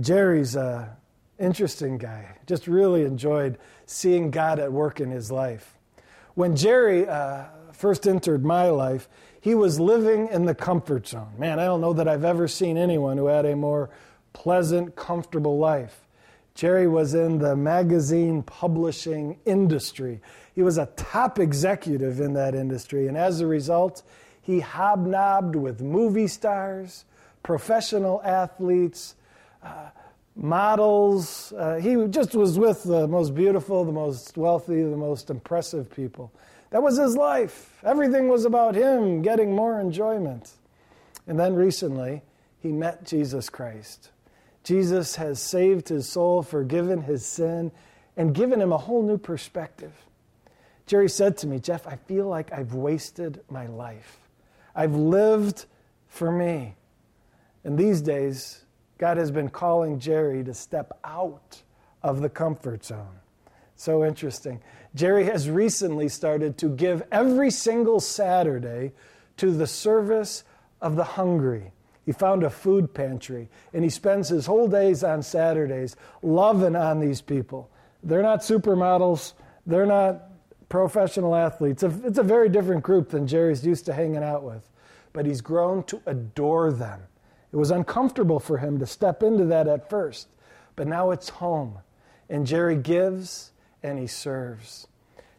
Jerry's 0.00 0.56
a 0.56 0.96
interesting 1.38 1.98
guy. 1.98 2.36
Just 2.46 2.66
really 2.66 3.02
enjoyed 3.02 3.58
seeing 3.86 4.30
God 4.30 4.58
at 4.58 4.72
work 4.72 5.00
in 5.00 5.10
his 5.10 5.30
life. 5.30 5.76
When 6.34 6.56
Jerry 6.56 7.06
uh, 7.06 7.44
first 7.72 8.06
entered 8.06 8.44
my 8.44 8.70
life, 8.70 9.08
he 9.40 9.54
was 9.54 9.80
living 9.80 10.28
in 10.28 10.46
the 10.46 10.54
comfort 10.54 11.08
zone. 11.08 11.32
Man, 11.36 11.58
I 11.58 11.64
don't 11.64 11.80
know 11.80 11.92
that 11.94 12.08
I've 12.08 12.24
ever 12.24 12.46
seen 12.48 12.78
anyone 12.78 13.18
who 13.18 13.26
had 13.26 13.44
a 13.44 13.56
more 13.56 13.90
pleasant, 14.32 14.96
comfortable 14.96 15.58
life. 15.58 16.06
Jerry 16.54 16.86
was 16.86 17.14
in 17.14 17.38
the 17.38 17.56
magazine 17.56 18.42
publishing 18.42 19.38
industry. 19.44 20.20
He 20.54 20.62
was 20.62 20.78
a 20.78 20.86
top 20.96 21.38
executive 21.38 22.20
in 22.20 22.34
that 22.34 22.54
industry, 22.54 23.08
and 23.08 23.16
as 23.16 23.40
a 23.40 23.46
result, 23.46 24.02
he 24.40 24.60
hobnobbed 24.60 25.56
with 25.56 25.80
movie 25.80 26.28
stars, 26.28 27.04
professional 27.42 28.20
athletes, 28.22 29.14
uh, 29.62 29.90
models. 30.36 31.52
Uh, 31.52 31.76
he 31.76 32.06
just 32.08 32.34
was 32.34 32.58
with 32.58 32.82
the 32.84 33.06
most 33.06 33.34
beautiful, 33.34 33.84
the 33.84 33.92
most 33.92 34.36
wealthy, 34.36 34.82
the 34.82 34.96
most 34.96 35.30
impressive 35.30 35.90
people. 35.94 36.32
That 36.70 36.82
was 36.82 36.98
his 36.98 37.16
life. 37.16 37.78
Everything 37.84 38.28
was 38.28 38.44
about 38.44 38.74
him 38.74 39.22
getting 39.22 39.54
more 39.54 39.78
enjoyment. 39.78 40.50
And 41.26 41.38
then 41.38 41.54
recently, 41.54 42.22
he 42.58 42.72
met 42.72 43.04
Jesus 43.04 43.50
Christ. 43.50 44.10
Jesus 44.64 45.16
has 45.16 45.40
saved 45.40 45.88
his 45.88 46.08
soul, 46.08 46.42
forgiven 46.42 47.02
his 47.02 47.26
sin, 47.26 47.72
and 48.16 48.34
given 48.34 48.60
him 48.60 48.72
a 48.72 48.78
whole 48.78 49.02
new 49.02 49.18
perspective. 49.18 49.92
Jerry 50.86 51.08
said 51.08 51.36
to 51.38 51.46
me, 51.46 51.58
Jeff, 51.58 51.86
I 51.86 51.96
feel 51.96 52.26
like 52.26 52.52
I've 52.52 52.74
wasted 52.74 53.40
my 53.50 53.66
life. 53.66 54.20
I've 54.74 54.94
lived 54.94 55.66
for 56.08 56.30
me. 56.30 56.74
And 57.64 57.78
these 57.78 58.00
days, 58.00 58.61
God 59.02 59.16
has 59.16 59.32
been 59.32 59.48
calling 59.48 59.98
Jerry 59.98 60.44
to 60.44 60.54
step 60.54 60.96
out 61.02 61.60
of 62.04 62.20
the 62.20 62.28
comfort 62.28 62.84
zone. 62.84 63.18
So 63.74 64.04
interesting. 64.04 64.60
Jerry 64.94 65.24
has 65.24 65.50
recently 65.50 66.08
started 66.08 66.56
to 66.58 66.68
give 66.68 67.02
every 67.10 67.50
single 67.50 67.98
Saturday 67.98 68.92
to 69.38 69.50
the 69.50 69.66
service 69.66 70.44
of 70.80 70.94
the 70.94 71.02
hungry. 71.02 71.72
He 72.06 72.12
found 72.12 72.44
a 72.44 72.50
food 72.50 72.94
pantry 72.94 73.48
and 73.72 73.82
he 73.82 73.90
spends 73.90 74.28
his 74.28 74.46
whole 74.46 74.68
days 74.68 75.02
on 75.02 75.24
Saturdays 75.24 75.96
loving 76.22 76.76
on 76.76 77.00
these 77.00 77.20
people. 77.20 77.72
They're 78.04 78.22
not 78.22 78.42
supermodels, 78.42 79.32
they're 79.66 79.84
not 79.84 80.30
professional 80.68 81.34
athletes. 81.34 81.82
It's 81.82 82.18
a 82.18 82.22
very 82.22 82.48
different 82.48 82.84
group 82.84 83.08
than 83.08 83.26
Jerry's 83.26 83.66
used 83.66 83.84
to 83.86 83.94
hanging 83.94 84.22
out 84.22 84.44
with, 84.44 84.70
but 85.12 85.26
he's 85.26 85.40
grown 85.40 85.82
to 85.86 86.00
adore 86.06 86.70
them. 86.70 87.00
It 87.52 87.56
was 87.56 87.70
uncomfortable 87.70 88.40
for 88.40 88.58
him 88.58 88.78
to 88.78 88.86
step 88.86 89.22
into 89.22 89.44
that 89.46 89.68
at 89.68 89.90
first, 89.90 90.28
but 90.74 90.86
now 90.86 91.10
it's 91.10 91.28
home. 91.28 91.78
And 92.30 92.46
Jerry 92.46 92.76
gives 92.76 93.52
and 93.82 93.98
he 93.98 94.06
serves. 94.06 94.86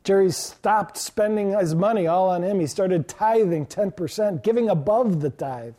Jerry 0.03 0.31
stopped 0.31 0.97
spending 0.97 1.57
his 1.57 1.73
money 1.73 2.07
all 2.07 2.29
on 2.29 2.43
him. 2.43 2.59
He 2.59 2.67
started 2.67 3.07
tithing 3.07 3.67
10%, 3.67 4.43
giving 4.43 4.69
above 4.69 5.21
the 5.21 5.29
tithe. 5.29 5.73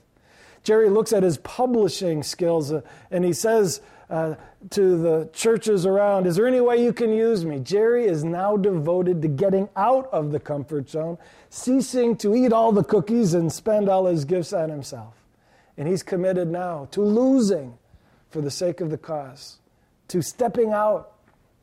Jerry 0.64 0.88
looks 0.88 1.12
at 1.12 1.22
his 1.22 1.36
publishing 1.38 2.22
skills 2.22 2.72
uh, 2.72 2.80
and 3.10 3.22
he 3.22 3.34
says 3.34 3.82
uh, 4.08 4.34
to 4.70 4.96
the 4.96 5.28
churches 5.34 5.84
around, 5.84 6.26
Is 6.26 6.36
there 6.36 6.46
any 6.46 6.60
way 6.60 6.82
you 6.82 6.92
can 6.92 7.12
use 7.12 7.44
me? 7.44 7.60
Jerry 7.60 8.06
is 8.06 8.24
now 8.24 8.56
devoted 8.56 9.20
to 9.22 9.28
getting 9.28 9.68
out 9.76 10.08
of 10.10 10.32
the 10.32 10.40
comfort 10.40 10.88
zone, 10.88 11.18
ceasing 11.50 12.16
to 12.16 12.34
eat 12.34 12.52
all 12.52 12.72
the 12.72 12.82
cookies 12.84 13.34
and 13.34 13.52
spend 13.52 13.90
all 13.90 14.06
his 14.06 14.24
gifts 14.24 14.54
on 14.54 14.70
himself. 14.70 15.23
And 15.76 15.88
he's 15.88 16.02
committed 16.02 16.48
now 16.48 16.88
to 16.92 17.02
losing 17.02 17.78
for 18.30 18.40
the 18.40 18.50
sake 18.50 18.80
of 18.80 18.90
the 18.90 18.98
cause, 18.98 19.58
to 20.08 20.22
stepping 20.22 20.72
out 20.72 21.12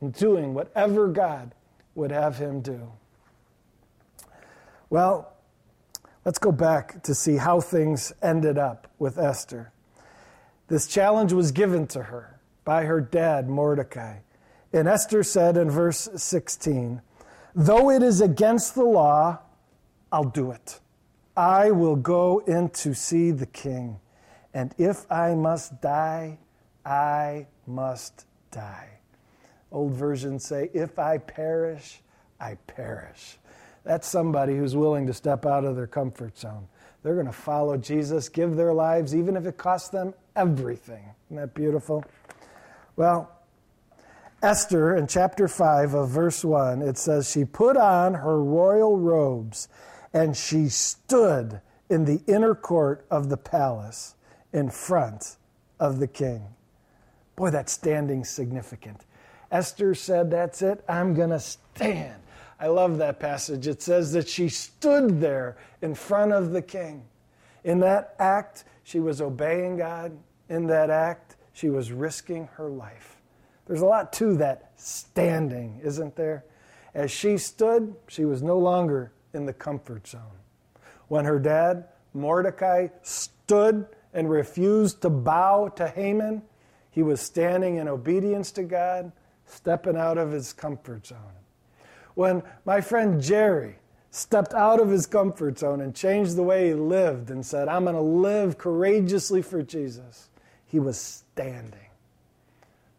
and 0.02 0.13
doing 0.13 0.54
whatever 0.54 1.08
God 1.08 1.54
would 1.95 2.12
have 2.12 2.38
him 2.38 2.62
do. 2.62 2.91
Well, 4.89 5.34
let's 6.26 6.39
go 6.39 6.52
back 6.52 7.04
to 7.04 7.15
see 7.15 7.38
how 7.38 7.62
things 7.62 8.12
ended 8.21 8.58
up 8.58 8.89
with 9.00 9.17
Esther. 9.17 9.71
This 10.67 10.88
challenge 10.88 11.32
was 11.32 11.52
given 11.52 11.88
to 11.88 12.04
her 12.04 12.39
by 12.65 12.84
her 12.84 13.00
dad, 13.00 13.50
Mordecai. 13.50 14.17
And 14.74 14.88
Esther 14.88 15.24
said 15.24 15.58
in 15.58 15.69
verse 15.69 16.10
16, 16.15 17.02
Though 17.56 17.89
it 17.89 18.04
is 18.04 18.21
against 18.21 18.76
the 18.76 18.84
law, 18.84 19.39
I'll 20.12 20.26
do 20.26 20.52
it. 20.52 20.81
I 21.41 21.71
will 21.71 21.95
go 21.95 22.43
in 22.45 22.69
to 22.69 22.93
see 22.93 23.32
the 23.32 23.47
king. 23.47 23.99
And 24.54 24.75
if 24.77 25.12
I 25.12 25.34
must 25.34 25.82
die, 25.82 26.38
I 26.86 27.47
must 27.65 28.27
die. 28.51 28.99
Old 29.71 29.93
versions 29.93 30.45
say, 30.45 30.69
If 30.71 30.99
I 30.99 31.17
perish, 31.17 32.04
I 32.39 32.58
perish. 32.67 33.39
That's 33.84 34.08
somebody 34.08 34.56
who's 34.56 34.75
willing 34.75 35.08
to 35.08 35.15
step 35.15 35.47
out 35.47 35.65
of 35.65 35.75
their 35.75 35.88
comfort 35.88 36.38
zone. 36.38 36.67
They're 37.01 37.15
going 37.15 37.25
to 37.25 37.32
follow 37.32 37.75
Jesus, 37.75 38.30
give 38.30 38.56
their 38.56 38.71
lives, 38.71 39.15
even 39.15 39.36
if 39.36 39.47
it 39.47 39.58
costs 39.58 39.89
them 39.89 40.13
everything. 40.36 41.04
Isn't 41.32 41.38
that 41.38 41.56
beautiful? 41.56 42.06
Well, 42.95 43.32
Esther 44.43 44.95
in 44.95 45.08
chapter 45.08 45.47
5 45.47 45.95
of 45.95 46.10
verse 46.10 46.45
1, 46.45 46.84
it 46.84 46.99
says, 46.99 47.32
She 47.32 47.45
put 47.45 47.77
on 47.77 48.13
her 48.13 48.43
royal 48.43 48.99
robes 48.99 49.69
and 50.13 50.36
she 50.36 50.69
stood 50.69 51.62
in 51.89 52.06
the 52.06 52.21
inner 52.28 52.56
court 52.56 53.06
of 53.10 53.30
the 53.30 53.38
palace 53.38 54.15
in 54.54 54.69
front 54.69 55.38
of 55.80 56.00
the 56.00 56.08
king. 56.08 56.43
Boy, 57.36 57.50
that 57.50 57.69
standing's 57.69 58.30
significant. 58.30 59.06
Esther 59.52 59.95
said, 59.95 60.32
That's 60.32 60.62
it, 60.62 60.84
I'm 60.88 61.13
going 61.13 61.30
to 61.30 61.39
stand. 61.39 62.21
I 62.60 62.67
love 62.67 63.00
that 63.00 63.19
passage. 63.19 63.67
It 63.67 63.82
says 63.82 64.13
that 64.13 64.30
she 64.30 64.47
stood 64.47 65.19
there 65.19 65.58
in 65.82 65.95
front 65.95 66.32
of 66.32 66.52
the 66.52 66.62
king. 66.62 67.04
In 67.63 67.80
that 67.80 68.15
act, 68.19 68.65
she 68.84 69.00
was 69.00 69.19
obeying 69.19 69.78
God. 69.78 70.12
In 70.47 70.67
that 70.67 70.89
act, 70.89 71.38
she 71.54 71.69
was 71.69 71.91
risking 71.91 72.47
her 72.54 72.69
life. 72.69 73.17
There's 73.65 73.82
a 73.82 73.86
lot 73.86 74.13
to 74.13 74.36
that 74.38 74.71
standing, 74.76 75.80
isn't 75.84 76.15
there? 76.15 76.45
As 76.93 77.10
she 77.10 77.38
stood, 77.38 77.95
she 78.08 78.26
was 78.26 78.43
no 78.43 78.58
longer 78.60 79.12
in 79.34 79.46
the 79.46 79.54
comfort 79.54 80.08
zone. 80.08 80.22
When 81.08 81.26
her 81.26 81.39
dad, 81.39 81.86
Mordecai, 82.13 82.88
stood 83.02 83.88
and 84.13 84.30
refused 84.30 85.02
to 85.02 85.10
bow 85.10 85.70
to 85.76 85.88
Haman, 85.88 86.41
he 86.89 87.04
was 87.04 87.22
standing 87.22 87.78
in 87.78 87.88
obedience 87.88 88.52
to 88.54 88.63
God, 88.63 89.12
stepping 89.46 89.98
out 89.98 90.17
of 90.17 90.32
his 90.32 90.54
comfort 90.54 91.08
zone. 91.08 91.17
When 92.15 92.44
my 92.65 92.82
friend 92.82 93.22
Jerry 93.22 93.76
stepped 94.10 94.54
out 94.54 94.82
of 94.82 94.89
his 94.89 95.08
comfort 95.08 95.58
zone 95.58 95.82
and 95.82 95.96
changed 95.96 96.36
the 96.36 96.44
way 96.44 96.67
he 96.67 96.74
lived 96.74 97.32
and 97.32 97.46
said, 97.46 97.70
I'm 97.70 97.84
going 97.84 97.96
to 97.96 98.02
live 98.02 98.58
courageously 98.58 99.41
for 99.41 99.63
Jesus, 99.63 100.30
he 100.65 100.80
was 100.80 100.98
standing. 100.98 101.88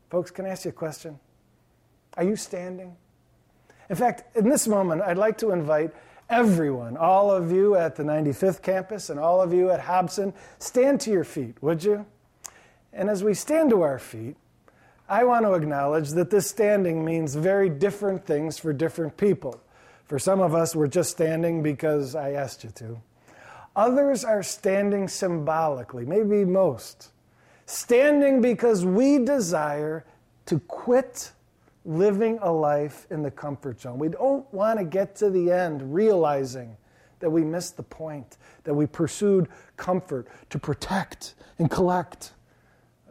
Folks, 0.09 0.31
can 0.31 0.47
I 0.47 0.51
ask 0.51 0.65
you 0.65 0.71
a 0.71 0.73
question? 0.73 1.19
Are 2.17 2.25
you 2.25 2.37
standing? 2.37 2.97
In 3.91 3.97
fact, 3.97 4.37
in 4.37 4.49
this 4.49 4.67
moment, 4.67 5.03
I'd 5.03 5.19
like 5.19 5.39
to 5.39 5.51
invite 5.51 5.95
everyone, 6.33 6.97
all 6.97 7.31
of 7.31 7.53
you 7.53 7.77
at 7.77 7.95
the 7.95 8.03
95th 8.03 8.63
campus 8.63 9.11
and 9.11 9.21
all 9.21 9.43
of 9.43 9.53
you 9.53 9.71
at 9.71 9.81
Hobson, 9.81 10.33
stand 10.59 10.99
to 11.03 11.11
your 11.11 11.25
feet, 11.25 11.63
would 11.63 11.85
you? 11.85 12.07
And 12.91 13.11
as 13.11 13.23
we 13.23 13.35
stand 13.35 13.69
to 13.71 13.83
our 13.83 13.99
feet, 13.99 14.37
I 15.11 15.25
want 15.25 15.45
to 15.45 15.53
acknowledge 15.53 16.11
that 16.11 16.31
this 16.31 16.49
standing 16.49 17.05
means 17.05 17.35
very 17.35 17.69
different 17.69 18.25
things 18.25 18.59
for 18.59 18.73
different 18.73 19.19
people. 19.19 19.61
For 20.07 20.19
some 20.19 20.41
of 20.41 20.55
us, 20.55 20.75
we're 20.75 20.87
just 20.87 21.11
standing 21.11 21.63
because 21.63 22.15
I 22.15 22.33
asked 22.33 22.65
you 22.65 22.71
to. 22.71 23.03
Others 23.77 24.25
are 24.25 24.43
standing 24.43 25.09
symbolically, 25.09 26.07
maybe 26.07 26.47
most. 26.47 27.11
Standing 27.67 28.41
because 28.41 28.87
we 28.87 29.19
desire 29.19 30.07
to 30.47 30.61
quit 30.61 31.33
living 31.85 32.39
a 32.43 32.53
life 32.53 33.07
in 33.11 33.23
the 33.23 33.31
comfort 33.31 33.81
zone. 33.81 33.99
We 33.99 34.09
don't 34.09 34.53
want 34.53 34.79
to 34.79 34.85
get 34.85 35.17
to 35.17 35.31
the 35.31 35.51
end 35.51 35.95
realizing 35.95 36.77
that 37.21 37.31
we 37.31 37.45
missed 37.45 37.77
the 37.77 37.83
point, 37.83 38.37
that 38.65 38.75
we 38.75 38.87
pursued 38.87 39.49
comfort 39.77 40.29
to 40.51 40.59
protect 40.59 41.35
and 41.59 41.71
collect. 41.71 42.33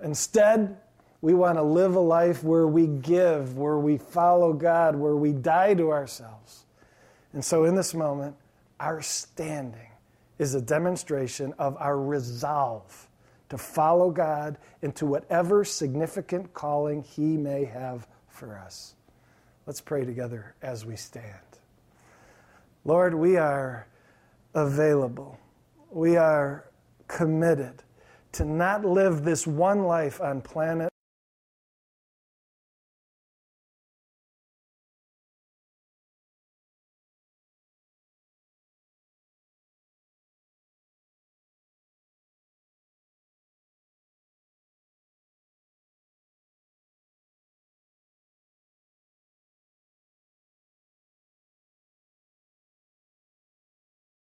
Instead, 0.03 0.77
we 1.21 1.34
want 1.34 1.57
to 1.57 1.63
live 1.63 1.95
a 1.95 1.99
life 1.99 2.43
where 2.43 2.67
we 2.67 2.88
give, 2.88 3.57
where 3.57 3.77
we 3.77 3.97
follow 3.97 4.53
God, 4.53 4.95
where 4.95 5.15
we 5.15 5.31
die 5.31 5.73
to 5.75 5.91
ourselves. 5.91 6.65
And 7.34 7.43
so, 7.43 7.63
in 7.63 7.75
this 7.75 7.93
moment, 7.93 8.36
our 8.79 9.01
standing 9.01 9.89
is 10.39 10.55
a 10.55 10.62
demonstration 10.62 11.53
of 11.60 11.77
our 11.77 11.99
resolve 11.99 13.07
to 13.49 13.57
follow 13.57 14.10
God 14.10 14.57
into 14.81 15.05
whatever 15.05 15.63
significant 15.63 16.53
calling 16.53 17.03
He 17.03 17.38
may 17.38 17.65
have 17.65 18.07
for 18.41 18.58
us. 18.58 18.95
Let's 19.67 19.82
pray 19.82 20.04
together 20.04 20.56
as 20.63 20.84
we 20.84 20.95
stand. 20.95 21.60
Lord, 22.86 23.13
we 23.13 23.38
are 23.38 23.86
available. 24.56 25.38
We 25.91 26.17
are 26.17 26.65
committed 27.08 27.84
to 28.32 28.45
not 28.45 28.84
live 28.84 29.23
this 29.23 29.45
one 29.45 29.84
life 29.84 30.19
on 30.19 30.41
planet 30.41 30.90